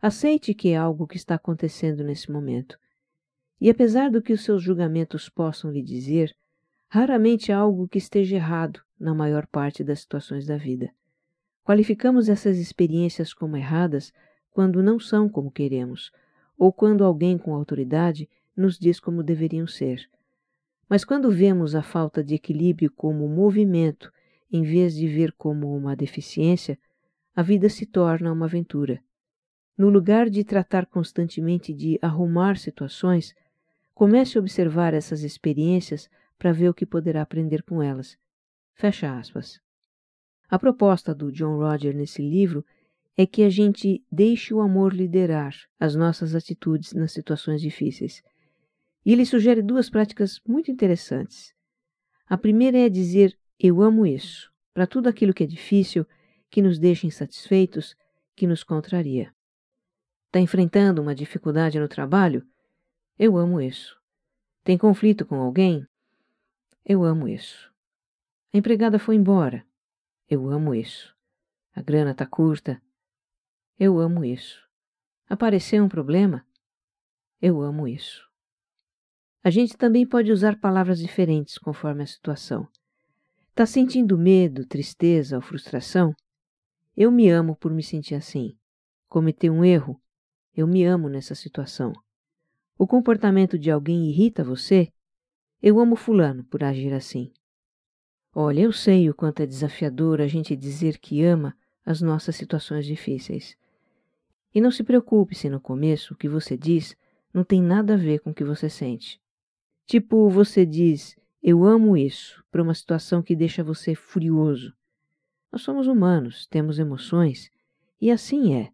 aceite 0.00 0.54
que 0.54 0.70
é 0.70 0.76
algo 0.76 1.06
que 1.06 1.16
está 1.16 1.34
acontecendo 1.34 2.02
nesse 2.02 2.30
momento. 2.30 2.78
E 3.60 3.70
apesar 3.70 4.10
do 4.10 4.22
que 4.22 4.32
os 4.32 4.42
seus 4.42 4.62
julgamentos 4.62 5.28
possam 5.28 5.70
lhe 5.70 5.82
dizer, 5.82 6.34
raramente 6.88 7.52
há 7.52 7.58
algo 7.58 7.88
que 7.88 7.98
esteja 7.98 8.36
errado 8.36 8.80
na 8.98 9.14
maior 9.14 9.46
parte 9.46 9.84
das 9.84 10.00
situações 10.00 10.46
da 10.46 10.56
vida. 10.56 10.90
Qualificamos 11.64 12.28
essas 12.28 12.58
experiências 12.58 13.34
como 13.34 13.56
erradas 13.56 14.12
quando 14.56 14.82
não 14.82 14.98
são 14.98 15.28
como 15.28 15.50
queremos, 15.50 16.10
ou 16.56 16.72
quando 16.72 17.04
alguém 17.04 17.36
com 17.36 17.54
autoridade 17.54 18.26
nos 18.56 18.78
diz 18.78 18.98
como 18.98 19.22
deveriam 19.22 19.66
ser. 19.66 20.08
Mas 20.88 21.04
quando 21.04 21.30
vemos 21.30 21.74
a 21.74 21.82
falta 21.82 22.24
de 22.24 22.36
equilíbrio 22.36 22.90
como 22.90 23.28
movimento, 23.28 24.10
em 24.50 24.62
vez 24.62 24.94
de 24.94 25.06
ver 25.06 25.32
como 25.32 25.76
uma 25.76 25.94
deficiência, 25.94 26.78
a 27.34 27.42
vida 27.42 27.68
se 27.68 27.84
torna 27.84 28.32
uma 28.32 28.46
aventura. 28.46 28.98
No 29.76 29.90
lugar 29.90 30.30
de 30.30 30.42
tratar 30.42 30.86
constantemente 30.86 31.74
de 31.74 31.98
arrumar 32.00 32.56
situações, 32.56 33.34
comece 33.92 34.38
a 34.38 34.40
observar 34.40 34.94
essas 34.94 35.22
experiências 35.22 36.08
para 36.38 36.50
ver 36.50 36.70
o 36.70 36.74
que 36.74 36.86
poderá 36.86 37.20
aprender 37.20 37.62
com 37.62 37.82
elas. 37.82 38.16
Fecha 38.72 39.18
aspas. 39.18 39.60
A 40.48 40.58
proposta 40.58 41.14
do 41.14 41.30
John 41.30 41.58
Roger 41.58 41.94
nesse 41.94 42.22
livro 42.22 42.64
é 43.16 43.26
que 43.26 43.42
a 43.42 43.48
gente 43.48 44.04
deixe 44.12 44.52
o 44.52 44.60
amor 44.60 44.92
liderar 44.92 45.56
as 45.80 45.94
nossas 45.94 46.34
atitudes 46.34 46.92
nas 46.92 47.12
situações 47.12 47.62
difíceis. 47.62 48.22
E 49.04 49.12
ele 49.12 49.24
sugere 49.24 49.62
duas 49.62 49.88
práticas 49.88 50.40
muito 50.46 50.70
interessantes. 50.70 51.54
A 52.28 52.36
primeira 52.36 52.78
é 52.78 52.88
dizer 52.88 53.38
eu 53.58 53.80
amo 53.80 54.06
isso, 54.06 54.52
para 54.74 54.86
tudo 54.86 55.08
aquilo 55.08 55.32
que 55.32 55.44
é 55.44 55.46
difícil, 55.46 56.06
que 56.50 56.60
nos 56.60 56.78
deixa 56.78 57.06
insatisfeitos, 57.06 57.96
que 58.34 58.46
nos 58.46 58.62
contraria. 58.62 59.32
Está 60.26 60.38
enfrentando 60.38 61.00
uma 61.00 61.14
dificuldade 61.14 61.78
no 61.78 61.88
trabalho? 61.88 62.46
Eu 63.18 63.38
amo 63.38 63.62
isso. 63.62 63.96
Tem 64.62 64.76
conflito 64.76 65.24
com 65.24 65.36
alguém? 65.36 65.86
Eu 66.84 67.02
amo 67.02 67.26
isso. 67.26 67.72
A 68.52 68.58
empregada 68.58 68.98
foi 68.98 69.14
embora. 69.14 69.64
Eu 70.28 70.50
amo 70.50 70.74
isso. 70.74 71.14
A 71.74 71.80
grana 71.80 72.10
está 72.10 72.26
curta. 72.26 72.82
Eu 73.78 73.98
amo 73.98 74.24
isso. 74.24 74.58
Apareceu 75.28 75.84
um 75.84 75.88
problema? 75.88 76.46
Eu 77.42 77.60
amo 77.60 77.86
isso. 77.86 78.26
A 79.44 79.50
gente 79.50 79.76
também 79.76 80.06
pode 80.06 80.32
usar 80.32 80.58
palavras 80.58 80.98
diferentes 80.98 81.58
conforme 81.58 82.02
a 82.02 82.06
situação. 82.06 82.66
Está 83.50 83.66
sentindo 83.66 84.16
medo, 84.16 84.64
tristeza 84.64 85.36
ou 85.36 85.42
frustração? 85.42 86.14
Eu 86.96 87.10
me 87.10 87.28
amo 87.28 87.54
por 87.54 87.70
me 87.70 87.82
sentir 87.82 88.14
assim. 88.14 88.56
Cometeu 89.08 89.52
um 89.52 89.62
erro? 89.62 90.00
Eu 90.54 90.66
me 90.66 90.82
amo 90.82 91.10
nessa 91.10 91.34
situação. 91.34 91.92
O 92.78 92.86
comportamento 92.86 93.58
de 93.58 93.70
alguém 93.70 94.08
irrita 94.08 94.42
você? 94.42 94.90
Eu 95.62 95.78
amo 95.78 95.96
Fulano 95.96 96.44
por 96.44 96.64
agir 96.64 96.94
assim. 96.94 97.30
Olha, 98.34 98.62
eu 98.62 98.72
sei 98.72 99.10
o 99.10 99.14
quanto 99.14 99.40
é 99.40 99.46
desafiador 99.46 100.22
a 100.22 100.26
gente 100.26 100.56
dizer 100.56 100.98
que 100.98 101.22
ama 101.22 101.54
as 101.84 102.00
nossas 102.00 102.36
situações 102.36 102.86
difíceis. 102.86 103.54
E 104.56 104.60
não 104.62 104.70
se 104.70 104.82
preocupe 104.82 105.34
se 105.34 105.50
no 105.50 105.60
começo 105.60 106.14
o 106.14 106.16
que 106.16 106.26
você 106.26 106.56
diz 106.56 106.96
não 107.30 107.44
tem 107.44 107.60
nada 107.60 107.92
a 107.92 107.96
ver 107.98 108.20
com 108.20 108.30
o 108.30 108.34
que 108.34 108.42
você 108.42 108.70
sente. 108.70 109.20
Tipo, 109.84 110.30
você 110.30 110.64
diz, 110.64 111.14
eu 111.42 111.62
amo 111.62 111.94
isso, 111.94 112.42
para 112.50 112.62
uma 112.62 112.72
situação 112.72 113.22
que 113.22 113.36
deixa 113.36 113.62
você 113.62 113.94
furioso. 113.94 114.72
Nós 115.52 115.60
somos 115.60 115.86
humanos, 115.86 116.46
temos 116.46 116.78
emoções, 116.78 117.50
e 118.00 118.10
assim 118.10 118.54
é. 118.54 118.70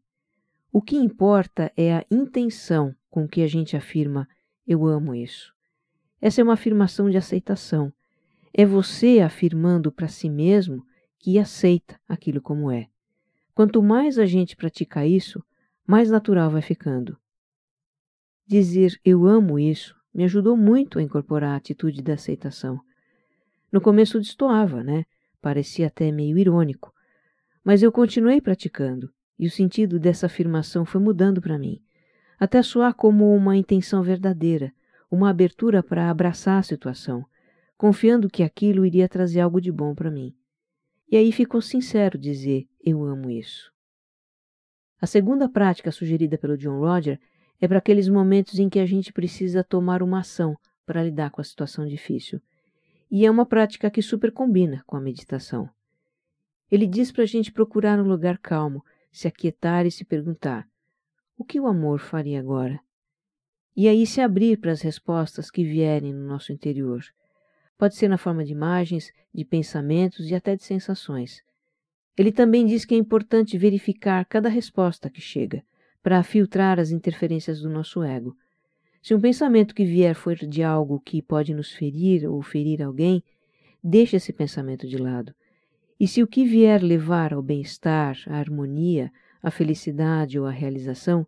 O 0.70 0.80
que 0.80 0.94
importa 0.94 1.72
é 1.76 1.92
a 1.92 2.06
intenção 2.08 2.94
com 3.10 3.26
que 3.26 3.42
a 3.42 3.48
gente 3.48 3.76
afirma 3.76 4.28
eu 4.64 4.86
amo 4.86 5.16
isso. 5.16 5.52
Essa 6.20 6.42
é 6.42 6.44
uma 6.44 6.52
afirmação 6.54 7.10
de 7.10 7.16
aceitação. 7.16 7.92
É 8.54 8.64
você 8.64 9.18
afirmando 9.18 9.90
para 9.90 10.06
si 10.06 10.30
mesmo 10.30 10.86
que 11.18 11.40
aceita 11.40 12.00
aquilo 12.08 12.40
como 12.40 12.70
é. 12.70 12.86
Quanto 13.52 13.82
mais 13.82 14.16
a 14.16 14.26
gente 14.26 14.54
pratica 14.54 15.04
isso, 15.04 15.44
mais 15.92 16.10
natural 16.10 16.50
vai 16.50 16.62
ficando. 16.62 17.18
Dizer 18.46 18.98
eu 19.04 19.26
amo 19.26 19.58
isso 19.58 19.94
me 20.14 20.24
ajudou 20.24 20.56
muito 20.56 20.98
a 20.98 21.02
incorporar 21.02 21.50
a 21.50 21.56
atitude 21.56 22.00
da 22.00 22.14
aceitação. 22.14 22.80
No 23.70 23.78
começo 23.78 24.18
destoava, 24.18 24.82
né? 24.82 25.04
Parecia 25.38 25.88
até 25.88 26.10
meio 26.10 26.38
irônico. 26.38 26.94
Mas 27.62 27.82
eu 27.82 27.92
continuei 27.92 28.40
praticando 28.40 29.12
e 29.38 29.46
o 29.46 29.50
sentido 29.50 30.00
dessa 30.00 30.24
afirmação 30.24 30.86
foi 30.86 30.98
mudando 30.98 31.42
para 31.42 31.58
mim, 31.58 31.78
até 32.40 32.62
soar 32.62 32.94
como 32.94 33.30
uma 33.36 33.54
intenção 33.54 34.02
verdadeira, 34.02 34.72
uma 35.10 35.28
abertura 35.28 35.82
para 35.82 36.08
abraçar 36.08 36.58
a 36.58 36.62
situação, 36.62 37.22
confiando 37.76 38.30
que 38.30 38.42
aquilo 38.42 38.86
iria 38.86 39.10
trazer 39.10 39.40
algo 39.40 39.60
de 39.60 39.70
bom 39.70 39.94
para 39.94 40.10
mim. 40.10 40.34
E 41.10 41.18
aí 41.18 41.30
ficou 41.32 41.60
sincero 41.60 42.16
dizer: 42.16 42.66
Eu 42.82 43.04
amo 43.04 43.28
isso. 43.30 43.70
A 45.02 45.06
segunda 45.08 45.48
prática 45.48 45.90
sugerida 45.90 46.38
pelo 46.38 46.56
John 46.56 46.78
Roger 46.78 47.18
é 47.60 47.66
para 47.66 47.78
aqueles 47.78 48.08
momentos 48.08 48.60
em 48.60 48.68
que 48.68 48.78
a 48.78 48.86
gente 48.86 49.12
precisa 49.12 49.64
tomar 49.64 50.00
uma 50.00 50.20
ação 50.20 50.56
para 50.86 51.02
lidar 51.02 51.32
com 51.32 51.40
a 51.40 51.44
situação 51.44 51.84
difícil. 51.84 52.40
E 53.10 53.26
é 53.26 53.30
uma 53.30 53.44
prática 53.44 53.90
que 53.90 54.00
super 54.00 54.30
combina 54.30 54.84
com 54.86 54.96
a 54.96 55.00
meditação. 55.00 55.68
Ele 56.70 56.86
diz 56.86 57.10
para 57.10 57.24
a 57.24 57.26
gente 57.26 57.50
procurar 57.50 57.98
um 57.98 58.06
lugar 58.06 58.38
calmo, 58.38 58.80
se 59.10 59.26
aquietar 59.26 59.86
e 59.86 59.90
se 59.90 60.04
perguntar: 60.04 60.68
o 61.36 61.44
que 61.44 61.58
o 61.58 61.66
amor 61.66 61.98
faria 61.98 62.38
agora? 62.38 62.78
E 63.74 63.88
aí 63.88 64.06
se 64.06 64.20
abrir 64.20 64.56
para 64.60 64.70
as 64.70 64.82
respostas 64.82 65.50
que 65.50 65.64
vierem 65.64 66.12
no 66.12 66.28
nosso 66.28 66.52
interior. 66.52 67.02
Pode 67.76 67.96
ser 67.96 68.06
na 68.06 68.18
forma 68.18 68.44
de 68.44 68.52
imagens, 68.52 69.12
de 69.34 69.44
pensamentos 69.44 70.30
e 70.30 70.34
até 70.36 70.54
de 70.54 70.62
sensações. 70.62 71.42
Ele 72.16 72.30
também 72.30 72.66
diz 72.66 72.84
que 72.84 72.94
é 72.94 72.98
importante 72.98 73.56
verificar 73.56 74.24
cada 74.26 74.48
resposta 74.48 75.08
que 75.08 75.20
chega, 75.20 75.62
para 76.02 76.22
filtrar 76.22 76.78
as 76.78 76.90
interferências 76.90 77.60
do 77.60 77.70
nosso 77.70 78.02
ego. 78.02 78.36
Se 79.02 79.14
um 79.14 79.20
pensamento 79.20 79.74
que 79.74 79.84
vier 79.84 80.14
for 80.14 80.36
de 80.36 80.62
algo 80.62 81.00
que 81.00 81.22
pode 81.22 81.54
nos 81.54 81.72
ferir 81.72 82.28
ou 82.28 82.42
ferir 82.42 82.82
alguém, 82.82 83.22
deixe 83.82 84.16
esse 84.16 84.32
pensamento 84.32 84.86
de 84.86 84.96
lado 84.96 85.34
e 86.02 86.08
se 86.08 86.20
o 86.20 86.26
que 86.26 86.44
vier 86.44 86.82
levar 86.82 87.32
ao 87.32 87.40
bem-estar, 87.40 88.18
à 88.26 88.34
harmonia, 88.34 89.12
à 89.40 89.52
felicidade 89.52 90.36
ou 90.36 90.46
à 90.46 90.50
realização, 90.50 91.24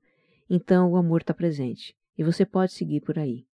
então 0.50 0.90
o 0.90 0.96
amor 0.96 1.20
está 1.20 1.32
presente 1.32 1.96
e 2.18 2.24
você 2.24 2.44
pode 2.44 2.72
seguir 2.72 3.00
por 3.00 3.16
aí. 3.16 3.46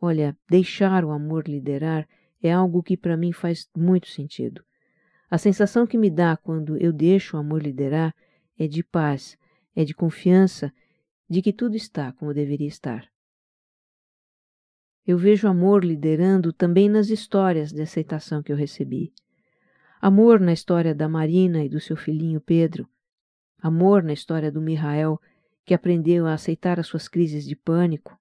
Olha, 0.00 0.38
deixar 0.48 1.04
o 1.04 1.10
amor 1.10 1.48
liderar 1.48 2.08
é 2.40 2.52
algo 2.52 2.80
que 2.80 2.96
para 2.96 3.16
mim 3.16 3.32
faz 3.32 3.68
muito 3.76 4.06
sentido. 4.06 4.64
A 5.32 5.38
sensação 5.38 5.86
que 5.86 5.96
me 5.96 6.10
dá 6.10 6.36
quando 6.36 6.76
eu 6.76 6.92
deixo 6.92 7.38
o 7.38 7.40
amor 7.40 7.62
liderar 7.62 8.14
é 8.58 8.68
de 8.68 8.84
paz, 8.84 9.38
é 9.74 9.82
de 9.82 9.94
confiança 9.94 10.70
de 11.26 11.40
que 11.40 11.54
tudo 11.54 11.74
está 11.74 12.12
como 12.12 12.34
deveria 12.34 12.68
estar. 12.68 13.10
Eu 15.06 15.16
vejo 15.16 15.48
amor 15.48 15.86
liderando 15.86 16.52
também 16.52 16.86
nas 16.86 17.08
histórias 17.08 17.72
de 17.72 17.80
aceitação 17.80 18.42
que 18.42 18.52
eu 18.52 18.56
recebi. 18.56 19.10
Amor 20.02 20.38
na 20.38 20.52
história 20.52 20.94
da 20.94 21.08
Marina 21.08 21.64
e 21.64 21.68
do 21.70 21.80
seu 21.80 21.96
filhinho 21.96 22.38
Pedro. 22.38 22.86
Amor 23.58 24.02
na 24.02 24.12
história 24.12 24.52
do 24.52 24.60
Mihael, 24.60 25.18
que 25.64 25.72
aprendeu 25.72 26.26
a 26.26 26.34
aceitar 26.34 26.78
as 26.78 26.86
suas 26.86 27.08
crises 27.08 27.46
de 27.46 27.56
pânico. 27.56 28.20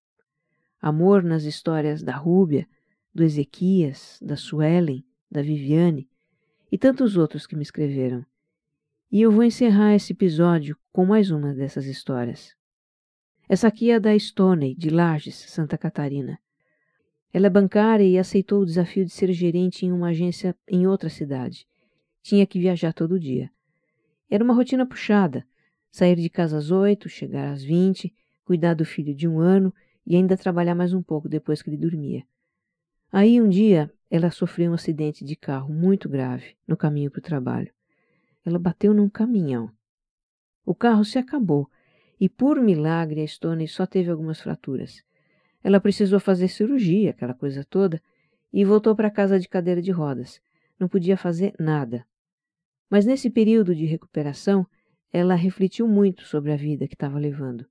Amor 0.82 1.24
nas 1.24 1.44
histórias 1.44 2.02
da 2.02 2.16
Rúbia, 2.16 2.66
do 3.14 3.22
Ezequias, 3.22 4.18
da 4.22 4.38
Suelen, 4.38 5.04
da 5.30 5.42
Viviane 5.42 6.10
e 6.72 6.78
tantos 6.78 7.18
outros 7.18 7.46
que 7.46 7.56
me 7.56 7.64
escreveram. 7.64 8.26
E 9.12 9.22
eu 9.22 9.32
vou 9.32 9.44
encerrar 9.44 9.94
esse 9.94 10.14
episódio 10.14 10.78
com 10.92 11.06
mais 11.06 11.30
uma 11.30 11.54
dessas 11.54 11.86
histórias. 11.86 12.56
Essa 13.50 13.68
aqui 13.68 13.92
é 13.92 14.00
da 14.00 14.18
Stoney, 14.18 14.74
de 14.74 14.90
Lages, 14.90 15.36
Santa 15.36 15.78
Catarina. 15.78 16.40
Ela 17.34 17.48
é 17.48 17.50
bancária 17.50 18.06
e 18.06 18.18
aceitou 18.18 18.62
o 18.62 18.66
desafio 18.66 19.04
de 19.04 19.12
ser 19.12 19.34
gerente 19.34 19.86
em 19.86 19.92
uma 19.92 20.10
agência 20.10 20.56
em 20.66 20.88
outra 20.88 21.10
cidade. 21.10 21.68
Tinha 22.22 22.46
que 22.46 22.60
viajar 22.60 22.94
todo 22.94 23.20
dia. 23.20 23.52
Era 24.30 24.44
uma 24.44 24.54
rotina 24.54 24.86
puxada. 24.86 25.46
Sair 25.92 26.16
de 26.16 26.30
casa 26.30 26.58
às 26.58 26.72
oito, 26.72 27.10
chegar 27.10 27.52
às 27.52 27.62
vinte, 27.62 28.14
cuidar 28.46 28.74
do 28.74 28.86
filho 28.86 29.14
de 29.14 29.28
um 29.28 29.40
ano 29.40 29.74
e 30.08 30.16
ainda 30.16 30.38
trabalhar 30.38 30.76
mais 30.76 30.94
um 30.94 31.04
pouco 31.04 31.28
depois 31.28 31.62
que 31.62 31.70
ele 31.70 31.78
dormia. 31.78 32.24
Aí 33.12 33.42
um 33.42 33.50
dia 33.50 33.92
ela 34.12 34.30
sofreu 34.30 34.72
um 34.72 34.74
acidente 34.74 35.24
de 35.24 35.38
carro 35.38 35.74
muito 35.74 36.10
grave 36.10 36.58
no 36.68 36.76
caminho 36.76 37.10
para 37.10 37.20
o 37.20 37.24
trabalho. 37.24 37.72
Ela 38.46 38.60
bateu 38.60 38.94
num 38.94 39.08
caminhão. 39.08 39.72
O 40.66 40.76
carro 40.76 41.06
se 41.06 41.18
acabou 41.18 41.70
e, 42.20 42.28
por 42.28 42.60
milagre, 42.60 43.22
a 43.22 43.28
Stone 43.28 43.66
só 43.70 43.86
teve 43.86 44.12
algumas 44.12 44.42
fraturas. 44.42 45.02
Ela 45.64 45.80
precisou 45.80 46.20
fazer 46.20 46.50
cirurgia, 46.50 47.12
aquela 47.12 47.34
coisa 47.34 47.64
toda, 47.64 48.02
e 48.52 48.66
voltou 48.66 48.94
para 48.98 49.10
casa 49.10 49.40
de 49.40 49.48
cadeira 49.48 49.82
de 49.82 49.92
rodas. 49.92 50.42
Não 50.78 50.90
podia 50.90 51.16
fazer 51.16 51.54
nada. 51.58 52.06
Mas 52.90 53.06
nesse 53.06 53.30
período 53.30 53.74
de 53.74 53.86
recuperação, 53.86 54.68
ela 55.14 55.36
refletiu 55.36 55.88
muito 55.88 56.24
sobre 56.24 56.52
a 56.52 56.58
vida 56.58 56.86
que 56.86 56.96
estava 56.96 57.18
levando. 57.18 57.66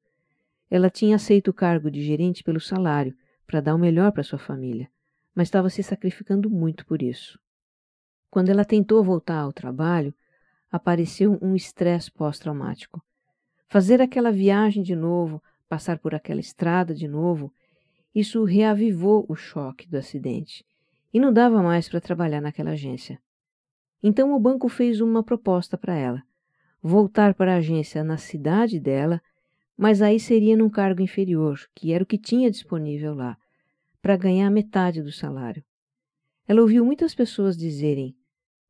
Ela 0.70 0.88
tinha 0.88 1.16
aceito 1.16 1.48
o 1.48 1.54
cargo 1.54 1.90
de 1.90 2.02
gerente 2.02 2.42
pelo 2.42 2.60
salário, 2.60 3.14
para 3.46 3.60
dar 3.60 3.74
o 3.74 3.78
melhor 3.78 4.12
para 4.12 4.22
sua 4.22 4.38
família, 4.38 4.88
mas 5.34 5.48
estava 5.48 5.70
se 5.70 5.82
sacrificando 5.82 6.50
muito 6.50 6.84
por 6.86 7.02
isso. 7.02 7.38
Quando 8.30 8.48
ela 8.48 8.64
tentou 8.64 9.02
voltar 9.02 9.40
ao 9.40 9.52
trabalho, 9.52 10.14
apareceu 10.70 11.38
um 11.42 11.56
estresse 11.56 12.10
pós-traumático. 12.10 13.02
Fazer 13.68 14.00
aquela 14.00 14.30
viagem 14.30 14.82
de 14.82 14.94
novo, 14.94 15.42
passar 15.68 15.98
por 15.98 16.14
aquela 16.14 16.40
estrada 16.40 16.94
de 16.94 17.08
novo, 17.08 17.52
isso 18.14 18.44
reavivou 18.44 19.24
o 19.28 19.34
choque 19.34 19.88
do 19.88 19.96
acidente 19.96 20.64
e 21.12 21.20
não 21.20 21.32
dava 21.32 21.62
mais 21.62 21.88
para 21.88 22.00
trabalhar 22.00 22.40
naquela 22.40 22.70
agência. 22.70 23.20
Então 24.02 24.34
o 24.34 24.40
banco 24.40 24.68
fez 24.68 25.00
uma 25.00 25.22
proposta 25.22 25.76
para 25.76 25.94
ela: 25.94 26.22
voltar 26.82 27.34
para 27.34 27.54
a 27.54 27.58
agência 27.58 28.02
na 28.02 28.16
cidade 28.16 28.80
dela, 28.80 29.20
mas 29.76 30.02
aí 30.02 30.18
seria 30.18 30.56
num 30.56 30.70
cargo 30.70 31.02
inferior, 31.02 31.60
que 31.74 31.92
era 31.92 32.02
o 32.02 32.06
que 32.06 32.18
tinha 32.18 32.50
disponível 32.50 33.14
lá, 33.14 33.36
para 34.00 34.16
ganhar 34.16 34.50
metade 34.50 35.02
do 35.02 35.12
salário. 35.12 35.64
Ela 36.46 36.62
ouviu 36.62 36.84
muitas 36.84 37.14
pessoas 37.14 37.56
dizerem: 37.56 38.16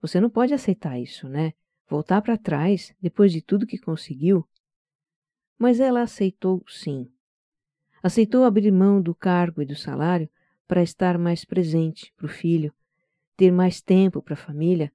Você 0.00 0.20
não 0.20 0.28
pode 0.30 0.52
aceitar 0.52 0.98
isso, 0.98 1.28
né? 1.28 1.52
Voltar 1.88 2.22
para 2.22 2.36
trás 2.36 2.94
depois 3.00 3.32
de 3.32 3.42
tudo 3.42 3.66
que 3.66 3.78
conseguiu. 3.78 4.46
Mas 5.58 5.80
ela 5.80 6.02
aceitou 6.02 6.62
sim. 6.68 7.10
Aceitou 8.02 8.44
abrir 8.44 8.70
mão 8.70 9.00
do 9.00 9.14
cargo 9.14 9.60
e 9.60 9.66
do 9.66 9.74
salário 9.74 10.28
para 10.66 10.82
estar 10.82 11.18
mais 11.18 11.44
presente 11.44 12.12
para 12.16 12.26
o 12.26 12.28
filho, 12.28 12.72
ter 13.36 13.50
mais 13.50 13.80
tempo 13.80 14.22
para 14.22 14.34
a 14.34 14.36
família, 14.36 14.92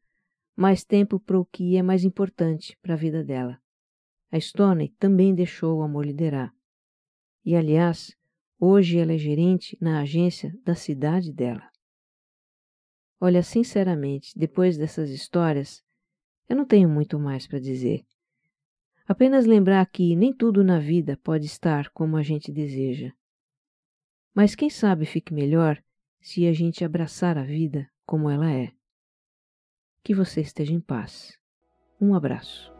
mais 0.55 0.83
tempo 0.83 1.19
para 1.19 1.39
o 1.39 1.45
que 1.45 1.75
é 1.75 1.83
mais 1.83 2.03
importante 2.03 2.77
para 2.81 2.93
a 2.93 2.97
vida 2.97 3.23
dela. 3.23 3.59
A 4.31 4.39
Stoney 4.39 4.89
também 4.97 5.35
deixou 5.35 5.79
o 5.79 5.83
amor 5.83 6.05
liderar. 6.05 6.53
E, 7.43 7.55
aliás, 7.55 8.15
hoje 8.59 8.97
ela 8.97 9.13
é 9.13 9.17
gerente 9.17 9.77
na 9.81 10.01
agência 10.01 10.53
da 10.63 10.75
cidade 10.75 11.31
dela. 11.31 11.69
Olha, 13.19 13.41
sinceramente, 13.41 14.37
depois 14.37 14.77
dessas 14.77 15.09
histórias, 15.09 15.83
eu 16.47 16.55
não 16.55 16.65
tenho 16.65 16.89
muito 16.89 17.17
mais 17.17 17.47
para 17.47 17.59
dizer. 17.59 18.05
Apenas 19.07 19.45
lembrar 19.45 19.85
que 19.87 20.15
nem 20.15 20.33
tudo 20.33 20.63
na 20.63 20.79
vida 20.79 21.17
pode 21.23 21.45
estar 21.45 21.89
como 21.89 22.17
a 22.17 22.23
gente 22.23 22.51
deseja. 22.51 23.11
Mas 24.33 24.55
quem 24.55 24.69
sabe 24.69 25.05
fique 25.05 25.33
melhor 25.33 25.81
se 26.19 26.47
a 26.47 26.53
gente 26.53 26.83
abraçar 26.83 27.37
a 27.37 27.43
vida 27.43 27.89
como 28.05 28.29
ela 28.29 28.51
é. 28.51 28.71
Que 30.03 30.13
você 30.13 30.41
esteja 30.41 30.73
em 30.73 30.81
paz. 30.81 31.39
Um 32.01 32.13
abraço. 32.13 32.74